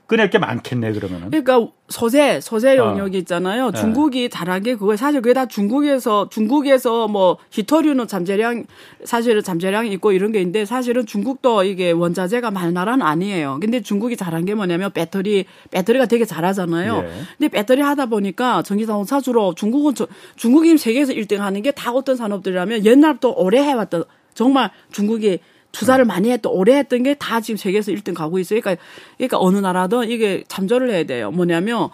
[0.07, 1.31] 꺼낼 게 많겠네 그러면은.
[1.31, 2.91] 그러니까 소재 소재 어.
[2.91, 3.71] 영역이 있잖아요.
[3.71, 3.81] 네.
[3.81, 8.65] 중국이 잘한 게 그거 사실 그게 다 중국에서 중국에서 뭐 히토류는 잠재량
[9.05, 13.59] 사실은 잠재량이 있고 이런 게 있는데 사실은 중국도 이게 원자재가 많은 나라는 아니에요.
[13.61, 17.05] 근데 중국이 잘한 게 뭐냐면 배터리 배터리가 되게 잘하잖아요.
[17.05, 17.11] 예.
[17.39, 21.93] 근데 배터리 하다 보니까 전기 자동차 주로 중국은 저, 중국이 세계에서 1등 하는 게 다
[21.93, 25.41] 어떤 산업들이라면 옛날부터 오래 해왔던 정말 중국이
[25.73, 28.61] 투자를 많이 했던 오래 했던 게 다 지금 세계에서 1등 가고 있어요.
[28.61, 28.83] 그러니까
[29.17, 31.31] 그러니까 어느 나라든 이게 참조를 해야 돼요.
[31.31, 31.89] 뭐냐면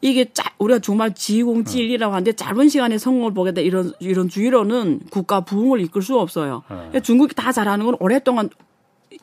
[0.00, 5.80] 이게 짜, 우리가 정말 지공지일이라고 하는데 짧은 시간에 성공을 보겠다 이런 이런 주의로는 국가 부흥을
[5.80, 6.62] 이끌 수 없어요.
[6.92, 7.00] 네.
[7.00, 8.50] 중국이 다 잘하는 건 오랫동안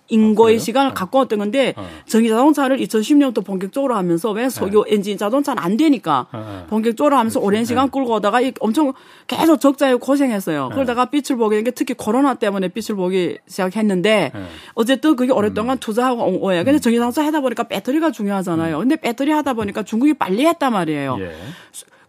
[0.08, 0.94] 인거의 아, 시간을 어.
[0.94, 1.88] 갖고 왔던 건데 어.
[2.08, 4.96] 전기 자동차를 2010년부터 본격적으로 하면서 왜 석유 네.
[4.96, 6.66] 엔진 자동차는 안 되니까 어.
[6.70, 7.46] 본격적으로 하면서 그렇지.
[7.48, 7.92] 오랜 시간 네.
[7.92, 8.94] 끌고 오다가 엄청
[9.28, 10.70] 계속 적자에 고생했어요.
[10.70, 10.76] 네.
[10.76, 14.42] 그러다가 빛을 보게 된 게 특히 코로나 때문에 빛을 보기 시작했는데 네.
[14.76, 15.80] 어쨌든 그게 오랫동안 음.
[15.80, 16.64] 투자하고 온 거예요.
[16.64, 16.82] 근데 음.
[16.82, 18.78] 전기 자동차 하다 보니까 배터리가 중요하잖아요.
[18.78, 18.80] 음.
[18.80, 21.18] 근데 배터리 하다 보니까 중국이 빨리 했단 말이에요.
[21.20, 21.32] 예.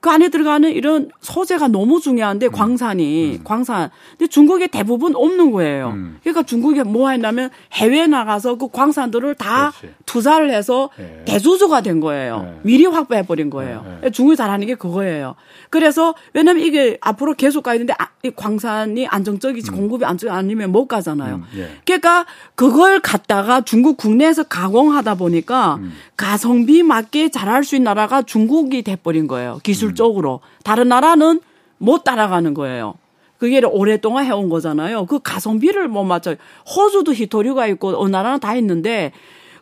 [0.01, 2.53] 그 안에 들어가는 이런 소재가 너무 중요한데 음.
[2.53, 3.45] 광산이 음.
[3.45, 3.91] 광산.
[4.13, 5.91] 근데 중국에 대부분 없는 거예요.
[5.91, 6.19] 음.
[6.23, 9.95] 그러니까 중국이 뭐 했냐면 해외 나가서 그 광산들을 다 그렇지.
[10.07, 11.23] 투자를 해서 네.
[11.27, 12.43] 대주주가 된 거예요.
[12.43, 12.61] 네.
[12.63, 13.85] 미리 확보해 버린 거예요.
[13.85, 13.99] 네.
[14.05, 14.11] 네.
[14.11, 15.35] 중국이 잘하는 게 그거예요.
[15.69, 19.77] 그래서 왜냐면 이게 앞으로 계속 가야 되는데 아, 이 광산이 안정적이지 음.
[19.77, 21.37] 공급이 안정 아니면 못 가잖아요.
[21.37, 21.45] 음.
[21.57, 21.69] 예.
[21.85, 22.25] 그러니까
[22.55, 25.93] 그걸 갖다가 중국 국내에서 가공하다 보니까 음.
[26.17, 29.61] 가성비 맞게 잘할 수 있는 나라가 중국이 돼버린 거예요.
[29.63, 31.41] 기술 기술적으로 다른 나라는
[31.79, 32.95] 못 따라가는 거예요.
[33.39, 35.07] 그게 오랫동안 해온 거잖아요.
[35.07, 36.37] 그 가성비를 못 맞춰요.
[36.67, 39.13] 호주도 히토류가 있고 어느 나라는 다 있는데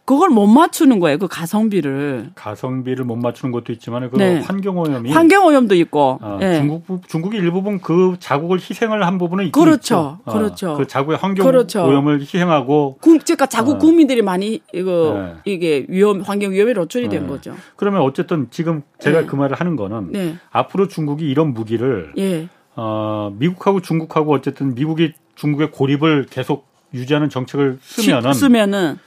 [0.09, 1.19] 그걸 못 맞추는 거예요.
[1.19, 2.31] 그 가성비를.
[2.35, 4.41] 가성비를 못 맞추는 것도 있지만 그 네.
[4.41, 6.57] 환경 오염이 환경 오염도 있고 어, 네.
[6.57, 9.77] 중국 중국이 일부분 그 자국을 희생을 한 부분은 그렇죠.
[9.77, 10.19] 있죠.
[10.25, 10.79] 어, 그렇죠.
[10.79, 12.23] 그 자국의 환경오염을 그렇죠.
[12.23, 13.79] 희생하고 그러니까 자국 어.
[13.79, 15.53] 국민들이 많이 이거 네.
[15.53, 17.29] 이게 위험 환경 위험에 노출이 된 네.
[17.29, 17.55] 거죠.
[17.77, 19.27] 그러면 어쨌든 지금 제가 네.
[19.27, 20.37] 그 말을 하는 거는 네.
[20.51, 22.49] 앞으로 중국이 이런 무기를 예.
[22.77, 28.99] 어, 미국하고 중국하고 어쨌든 미국이 중국의 고립을 계속 유지하는 정책을 쓰면은 쓰면은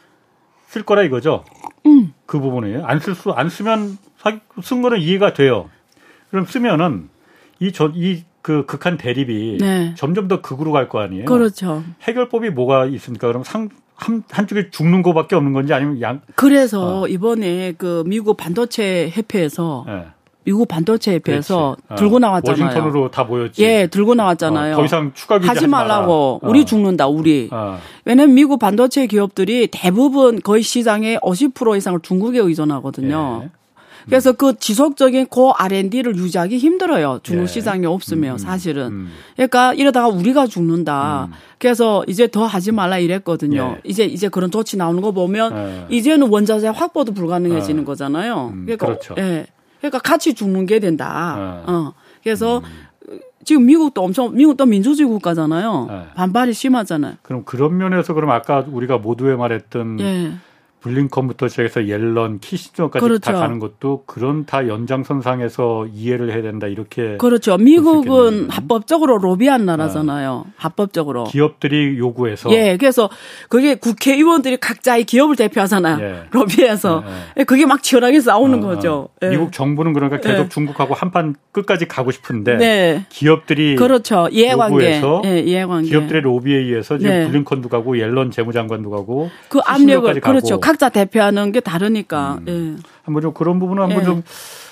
[0.72, 1.44] 쓸 거라 이거죠.
[1.86, 2.14] 음.
[2.26, 2.86] 그 부분이에요.
[2.86, 3.98] 안 쓸 수, 안 쓰면
[4.64, 5.70] 쓴 거는 이해가 돼요.
[6.30, 7.10] 그럼 쓰면은
[7.60, 9.94] 이저이 그 극한 대립이 네.
[9.98, 11.26] 점점 더 극으로 갈 거 아니에요.
[11.26, 11.84] 그렇죠.
[12.04, 13.28] 해결법이 뭐가 있습니까?
[13.28, 19.10] 그럼 상, 한, 한쪽에 죽는 거밖에 없는 건지 아니면 양, 그래서 이번에 그 미국 반도체
[19.14, 20.06] 협회에서 예.
[20.44, 21.94] 미국 반도체 협회에서 그렇지.
[21.94, 22.66] 어, 들고 나왔잖아요.
[22.66, 23.64] 워싱턴으로 다 모였지.
[23.64, 24.74] 예, 들고 나왔잖아요.
[24.74, 26.40] 어, 더 이상 추가 규제 하지 말라고.
[26.42, 26.52] 마라.
[26.52, 26.66] 우리 어.
[26.66, 27.50] 죽는다, 우리.
[27.52, 33.42] 어, 왜냐면 미국 반도체 기업들이 대부분 거의 시장의 50% 이상을 중국에 의존하거든요.
[33.44, 33.50] 예.
[34.06, 37.20] 그래서 그 지속적인 고 R&D를 유지하기 힘들어요.
[37.22, 37.48] 중국 예.
[37.48, 38.88] 시장이 없으면 음, 사실은.
[38.88, 39.10] 음.
[39.36, 41.30] 그러니까 이러다가 우리가 죽는다.
[41.60, 43.76] 그래서 이제 더 하지 말라 이랬거든요.
[43.78, 43.82] 예.
[43.84, 45.56] 이제 이제 그런 조치 나오는 거 보면
[45.92, 45.96] 예.
[45.96, 48.52] 이제는 원자재 확보도 불가능해지는 거잖아요.
[48.54, 49.14] 음, 그러니까 그렇죠.
[49.20, 49.46] 예.
[49.82, 51.36] 그러니까 같이 죽는 게 된다.
[51.68, 51.72] 예.
[51.72, 51.94] 어.
[52.24, 52.62] 그래서
[53.44, 55.88] 지금 미국도 엄청 미국도 민주주의 국가잖아요.
[55.92, 56.14] 예.
[56.14, 57.16] 반발이 심하잖아요.
[57.24, 60.34] 그럼 그런 면에서 그럼 아까 우리가 모두에 말했던 예.
[60.82, 63.32] 블링컨부터 시작해서 옐런, 키시저까지 그렇죠.
[63.32, 67.58] 다 가는 것도 그런 다 연장선상에서 이해를 해야 된다 이렇게 그렇죠.
[67.58, 68.48] 수 미국은 있겠네요.
[68.50, 70.46] 합법적으로 로비한 나라잖아요.
[70.56, 71.26] 합법적으로.
[71.26, 73.10] 기업들이 요구해서 예, 그래서
[73.48, 76.00] 그게 국회의원들이 각자의 기업을 대표하잖아요.
[76.02, 76.24] 예.
[76.32, 77.04] 로비해서.
[77.38, 79.10] 예, 그게 막 치열하게 싸우는 어, 거죠.
[79.12, 79.26] 어.
[79.26, 79.30] 예.
[79.30, 80.50] 미국 정부는 그러니까 계속 예.
[80.50, 83.06] 중국하고 한판 끝까지 가고 싶은데 네.
[83.10, 84.28] 기업들이 그렇죠.
[84.32, 85.02] 이해관계.
[85.26, 85.90] 예, 이해관계.
[85.90, 87.28] 기업들의 로비에 의해서 지금 네.
[87.28, 90.32] 블링컨도 가고 옐런 재무장관도 가고 그 키신저까지 압력을 가고.
[90.32, 90.60] 그렇죠.
[90.72, 92.40] 각자 대표하는 게 다르니까.
[92.48, 92.76] 예.
[93.04, 94.06] 한번 좀 그런 부분은 한번 예.
[94.06, 94.24] 좀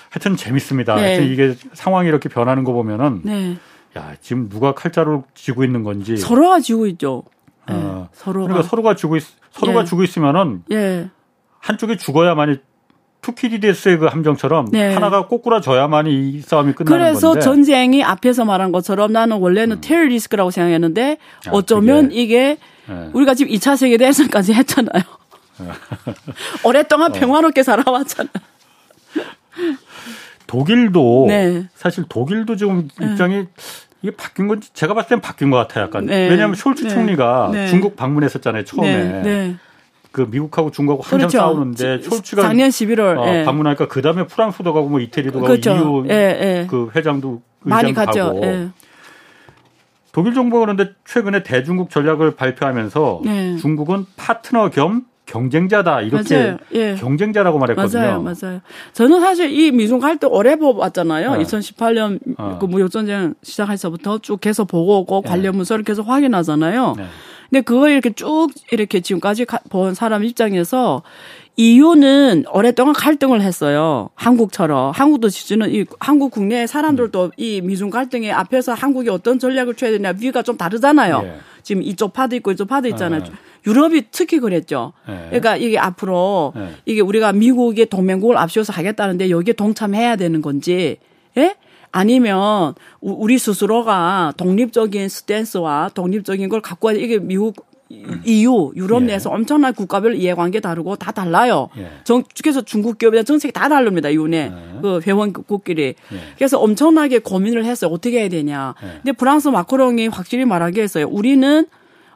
[0.10, 0.96] 하여튼 재밌습니다.
[0.96, 1.02] 네.
[1.02, 3.58] 하여튼 이게 상황이 이렇게 변하는 거 보면은 네.
[3.98, 7.24] 야 지금 누가 칼자루 쥐고 있는 건지 서로가 지고 있죠.
[7.70, 7.74] 예.
[7.74, 8.48] 어, 서로가.
[8.48, 9.86] 그러니까 서로가 죽고 있, 서로가 예.
[9.86, 11.10] 죽고 있으면은 예.
[11.60, 12.58] 한쪽이 죽어야만이
[13.22, 14.94] 투키디데스의 그 함정처럼 네.
[14.94, 17.42] 하나가 꼬꾸라져야만이 이 싸움이 끝나는 그래서 건데.
[17.42, 22.22] 전쟁이 앞에서 말한 것처럼 나는 원래는 테러 리스크라고 생각했는데 아, 어쩌면 그게.
[22.22, 22.58] 이게
[22.90, 23.10] 예.
[23.14, 25.04] 우리가 지금 2차 세계대전까지 했잖아요.
[26.64, 28.32] 오랫동안 평화롭게 살아왔잖아요.
[30.48, 31.68] 독일도 네.
[31.76, 33.46] 사실 독일도 지금 입장이
[34.02, 35.86] 이게 바뀐 건지 제가 봤을 땐 바뀐 것 같아요.
[35.86, 36.30] 약간 네.
[36.30, 36.90] 왜냐하면 숄츠 네.
[36.90, 37.68] 총리가 네.
[37.68, 38.64] 중국 방문했었잖아요.
[38.66, 39.22] 처음에 네.
[39.22, 39.56] 네.
[40.12, 41.38] 그 미국하고 중국하고 한참 그렇죠.
[41.38, 43.44] 싸우는데 지- 숄츠가 작년 11월 어, 예.
[43.46, 45.76] 방문하니까 그 다음에 프랑스도 가고 뭐 이태리도 가고 그렇죠.
[45.76, 46.68] EU 예, 예.
[46.68, 48.26] 그 회장도 많이 갔죠.
[48.26, 48.70] 가고 예.
[50.12, 53.58] 독일 정부가 그런데 최근에 대중국 전략을 발표하면서 네.
[53.58, 56.58] 중국은 파트너 겸 경쟁자다 이렇게.
[56.74, 56.96] 예.
[56.96, 58.02] 경쟁자라고 말했거든요.
[58.02, 58.62] 맞아요, 맞아요.
[58.94, 61.36] 저는 사실 이 미중 갈등 오래 보았잖아요.
[61.36, 61.44] 네.
[61.44, 62.58] 2018년 어.
[62.60, 65.30] 그 무역 전쟁 시작해서부터 쭉 계속 보고 오고 네.
[65.30, 66.96] 관련 문서를 계속 확인하잖아요.
[66.98, 67.06] 네.
[67.50, 71.02] 근데 그걸 이렇게 쭉 이렇게 지금까지 가- 본 사람 입장에서
[71.58, 74.10] 이유는 오랫동안 갈등을 했어요.
[74.16, 74.92] 한국처럼.
[74.96, 80.14] 한국도 지지는 이 한국 국내 사람들도 이 미중 갈등의 앞에서 한국이 어떤 전략을 취해야 되냐
[80.20, 81.22] 위가 좀 다르잖아요.
[81.26, 81.34] 예.
[81.62, 83.24] 지금 이쪽 파도 있고 이쪽 파도 있잖아요.
[83.24, 83.32] 네.
[83.68, 84.94] 유럽이 특히 그랬죠.
[85.08, 85.26] 네.
[85.28, 86.70] 그러니까 이게 앞으로 네.
[86.86, 90.98] 이게 우리가 미국의 동맹국을 앞세워서 하겠다는데 여기에 동참해야 되는 건지,
[91.38, 91.56] 예?
[91.92, 97.68] 아니면 우- 우리 스스로가 독립적인 스탠스와 독립적인 걸 갖고 와야 이게 미국
[98.26, 99.08] EU 유럽 예.
[99.08, 101.70] 내에서 엄청난 국가별 이해관계 다르고 다 달라요.
[101.78, 101.90] 예.
[102.04, 104.10] 정, 그래서 중국 기업이나 정책이 다 다릅니다.
[104.10, 104.56] 이윤에 네.
[104.82, 105.84] 그 회원국끼리.
[105.84, 105.96] 예.
[106.38, 107.92] 그래서 엄청나게 고민을 했어요.
[107.92, 108.76] 어떻게 해야 되냐.
[108.84, 108.88] 예.
[109.02, 111.08] 근데 프랑스 마크롱이 확실히 말하게 했어요.
[111.10, 111.66] 우리는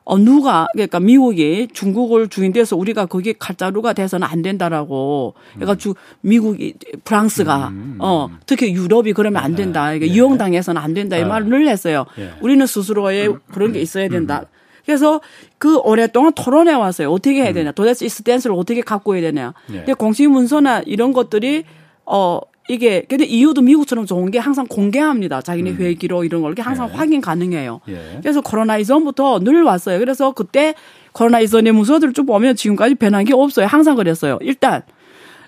[0.06, 5.34] 어 누가 그러니까 미국이 중국을 주인돼서 우리가 거기 칼자루가 돼서는 안 된다라고.
[5.54, 6.74] 그러니까 주 미국이
[7.06, 9.84] 프랑스가 음, 음, 어 특히 유럽이 그러면 안 된다.
[9.86, 10.12] 그러니까 예.
[10.12, 11.28] 이용당해서는 안 된다 이 아.
[11.28, 12.06] 말을 늘 했어요.
[12.20, 12.34] 예.
[12.42, 14.46] 우리는 스스로의 그런 게 있어야 된다.
[14.86, 15.22] 그래서
[15.58, 17.10] 그 오랫동안 토론해 왔어요.
[17.10, 17.72] 어떻게 해야 되냐.
[17.72, 19.54] 도대체 이 스탠스를 어떻게 갖고 해야 되냐.
[19.72, 19.78] 예.
[19.78, 21.64] 근데 공식 문서나 이런 것들이
[22.06, 25.42] 어 이게 근데 이유도 미국처럼 좋은 게 항상 공개합니다.
[25.42, 26.96] 자기네 회의 기록 이런 걸 이렇게 항상 예.
[26.96, 27.82] 확인 가능해요.
[27.90, 28.20] 예.
[28.22, 30.00] 그래서 코로나 이전부터 늘 왔어요.
[30.00, 30.74] 그래서 그때
[31.12, 33.66] 코로나 이전의 문서들을 쭉 보면 지금까지 변한 게 없어요.
[33.66, 34.40] 항상 그랬어요.
[34.42, 34.82] 일단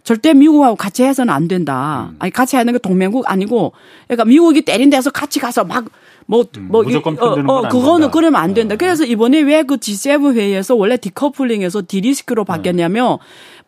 [0.04, 2.10] 절대 미국하고 같이 해서는 안 된다.
[2.12, 2.16] 음.
[2.20, 3.72] 아니 같이 하는 게 동맹국 아니고
[4.08, 5.86] 그러니까 미국이 때린 데서 같이 가서 막
[6.28, 8.12] 뭐, 뭐, 음, 무조건 이- 편드는 건안 그거는 된다.
[8.12, 8.74] 그러면 안 된다.
[8.74, 8.78] 어.
[8.80, 12.48] 그래서 이번에 왜 그 G7 회의에서 원래 디커플링에서 디리스크로 네.
[12.48, 13.20] 바뀌었냐면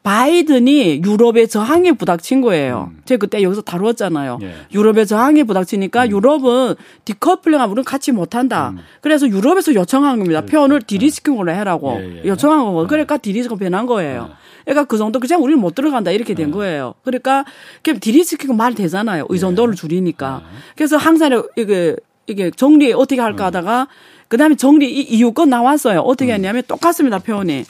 [0.07, 2.91] 바이든이 유럽의 저항에 부닥친 거예요.
[3.03, 4.37] 제가 그때 여기서 다루었잖아요.
[4.41, 4.47] 음.
[4.47, 4.53] 예.
[4.73, 8.73] 유럽의 저항에 부닥치니까 유럽은 디커플링하면 우리는 같이 못한다.
[9.01, 10.45] 그래서 유럽에서 요청한 겁니다.
[10.45, 12.19] 표현을 디리스킹으로 해라고 음.
[12.19, 12.29] 예, 예.
[12.29, 12.87] 요청한 거고.
[12.87, 14.29] 그러니까 디리스크 변한 거예요.
[14.63, 16.93] 그러니까 그 정도 그냥 우리는 못 들어간다 이렇게 된 거예요.
[17.03, 17.43] 그러니까
[17.83, 19.25] 그냥 디리스킹 말 되잖아요.
[19.27, 20.41] 의존도를 줄이니까.
[20.77, 21.97] 그래서 항상 이게
[22.27, 23.89] 이게 정리 어떻게 할까 하다가
[24.29, 25.99] 그다음에 정리 이 이유껏 나왔어요.
[25.99, 27.19] 어떻게 했냐면 똑같습니다.
[27.19, 27.65] 표현이.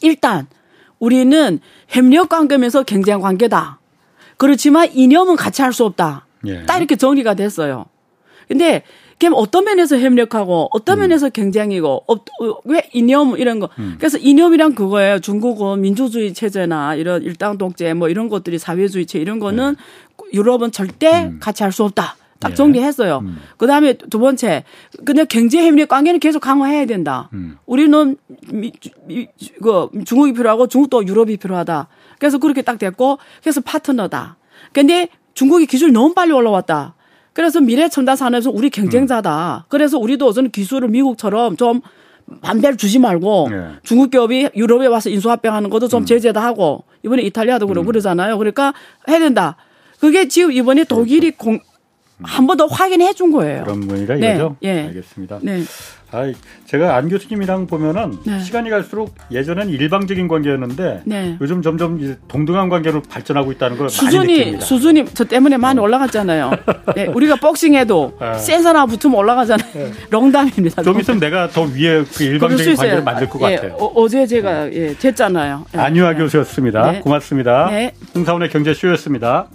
[0.00, 0.46] 일단
[1.06, 3.80] 우리는 협력 관계면서 경쟁 관계다.
[4.36, 6.26] 그렇지만 이념은 같이 할 수 없다.
[6.46, 6.62] 예.
[6.64, 7.86] 딱 이렇게 정리가 됐어요.
[8.46, 8.84] 근데
[9.18, 11.00] 그럼 어떤 면에서 협력하고 어떤 음.
[11.02, 13.68] 면에서 경쟁이고 어, 어, 왜 이념 이런 거.
[13.80, 13.96] 음.
[13.98, 15.18] 그래서 이념이란 그거예요.
[15.18, 19.74] 중국은 민주주의 체제나 이런 일당 독재 뭐 이런 것들이 사회주의 체 이런 거는
[20.32, 22.16] 유럽은 절대 같이 할 수 없다.
[22.42, 22.54] 딱 네.
[22.54, 23.18] 정리했어요.
[23.18, 23.38] 음.
[23.56, 24.64] 그 다음에 두 번째,
[25.04, 27.28] 그냥 경제 협력 관계는 계속 강화해야 된다.
[27.32, 27.56] 음.
[27.66, 28.16] 우리는
[28.50, 28.72] 미,
[29.06, 29.28] 미,
[29.62, 31.88] 그 중국이 필요하고 중국도 유럽이 필요하다.
[32.18, 34.36] 그래서 그렇게 딱 됐고, 그래서 파트너다.
[34.72, 36.94] 근데 중국이 기술이 너무 빨리 올라왔다.
[37.32, 39.66] 그래서 미래 첨단 산업에서 우리 경쟁자다.
[39.68, 41.80] 그래서 우리도 우선 기술을 미국처럼 좀
[42.42, 43.66] 반대를 주지 말고 네.
[43.82, 48.38] 중국 기업이 유럽에 와서 인수합병하는 것도 좀 제재도 하고 이번에 이탈리아도 그러고 그러잖아요.
[48.38, 48.74] 그러니까
[49.08, 49.56] 해야 된다.
[49.98, 51.60] 그게 지금 이번에 독일이 공,
[52.24, 53.64] 한 번 더 확인해 준 거예요.
[53.64, 54.56] 그런 분이라 네, 이거죠?
[54.62, 54.86] 예.
[54.88, 55.38] 알겠습니다.
[55.42, 55.62] 네.
[56.14, 56.30] 아,
[56.66, 58.38] 제가 안 교수님이랑 보면은 네.
[58.40, 61.38] 시간이 갈수록 예전엔 일방적인 관계였는데 네.
[61.40, 61.98] 요즘 점점
[62.28, 64.64] 동등한 관계로 발전하고 있다는 걸 많이 수준이 느낍니다.
[64.66, 66.50] 수준이 저 때문에 많이 올라갔잖아요.
[66.94, 68.34] 네, 우리가 복싱해도 네.
[68.38, 69.90] 센 사람 붙으면 올라가잖아요.
[70.10, 70.82] 롱담입니다.
[70.82, 72.76] 좀 있으면 내가 더 위에 그 일방적인.
[72.76, 73.74] 관계를 만들 것 예, 같아요.
[73.76, 75.64] 어, 제 제가 예, 됐잖아요.
[75.74, 75.78] 예.
[75.78, 76.92] 안유아 교수였습니다.
[76.92, 77.00] 네.
[77.00, 77.70] 고맙습니다.
[77.70, 77.92] 네.
[78.14, 79.46] 홍사원의 경제쇼였습니다.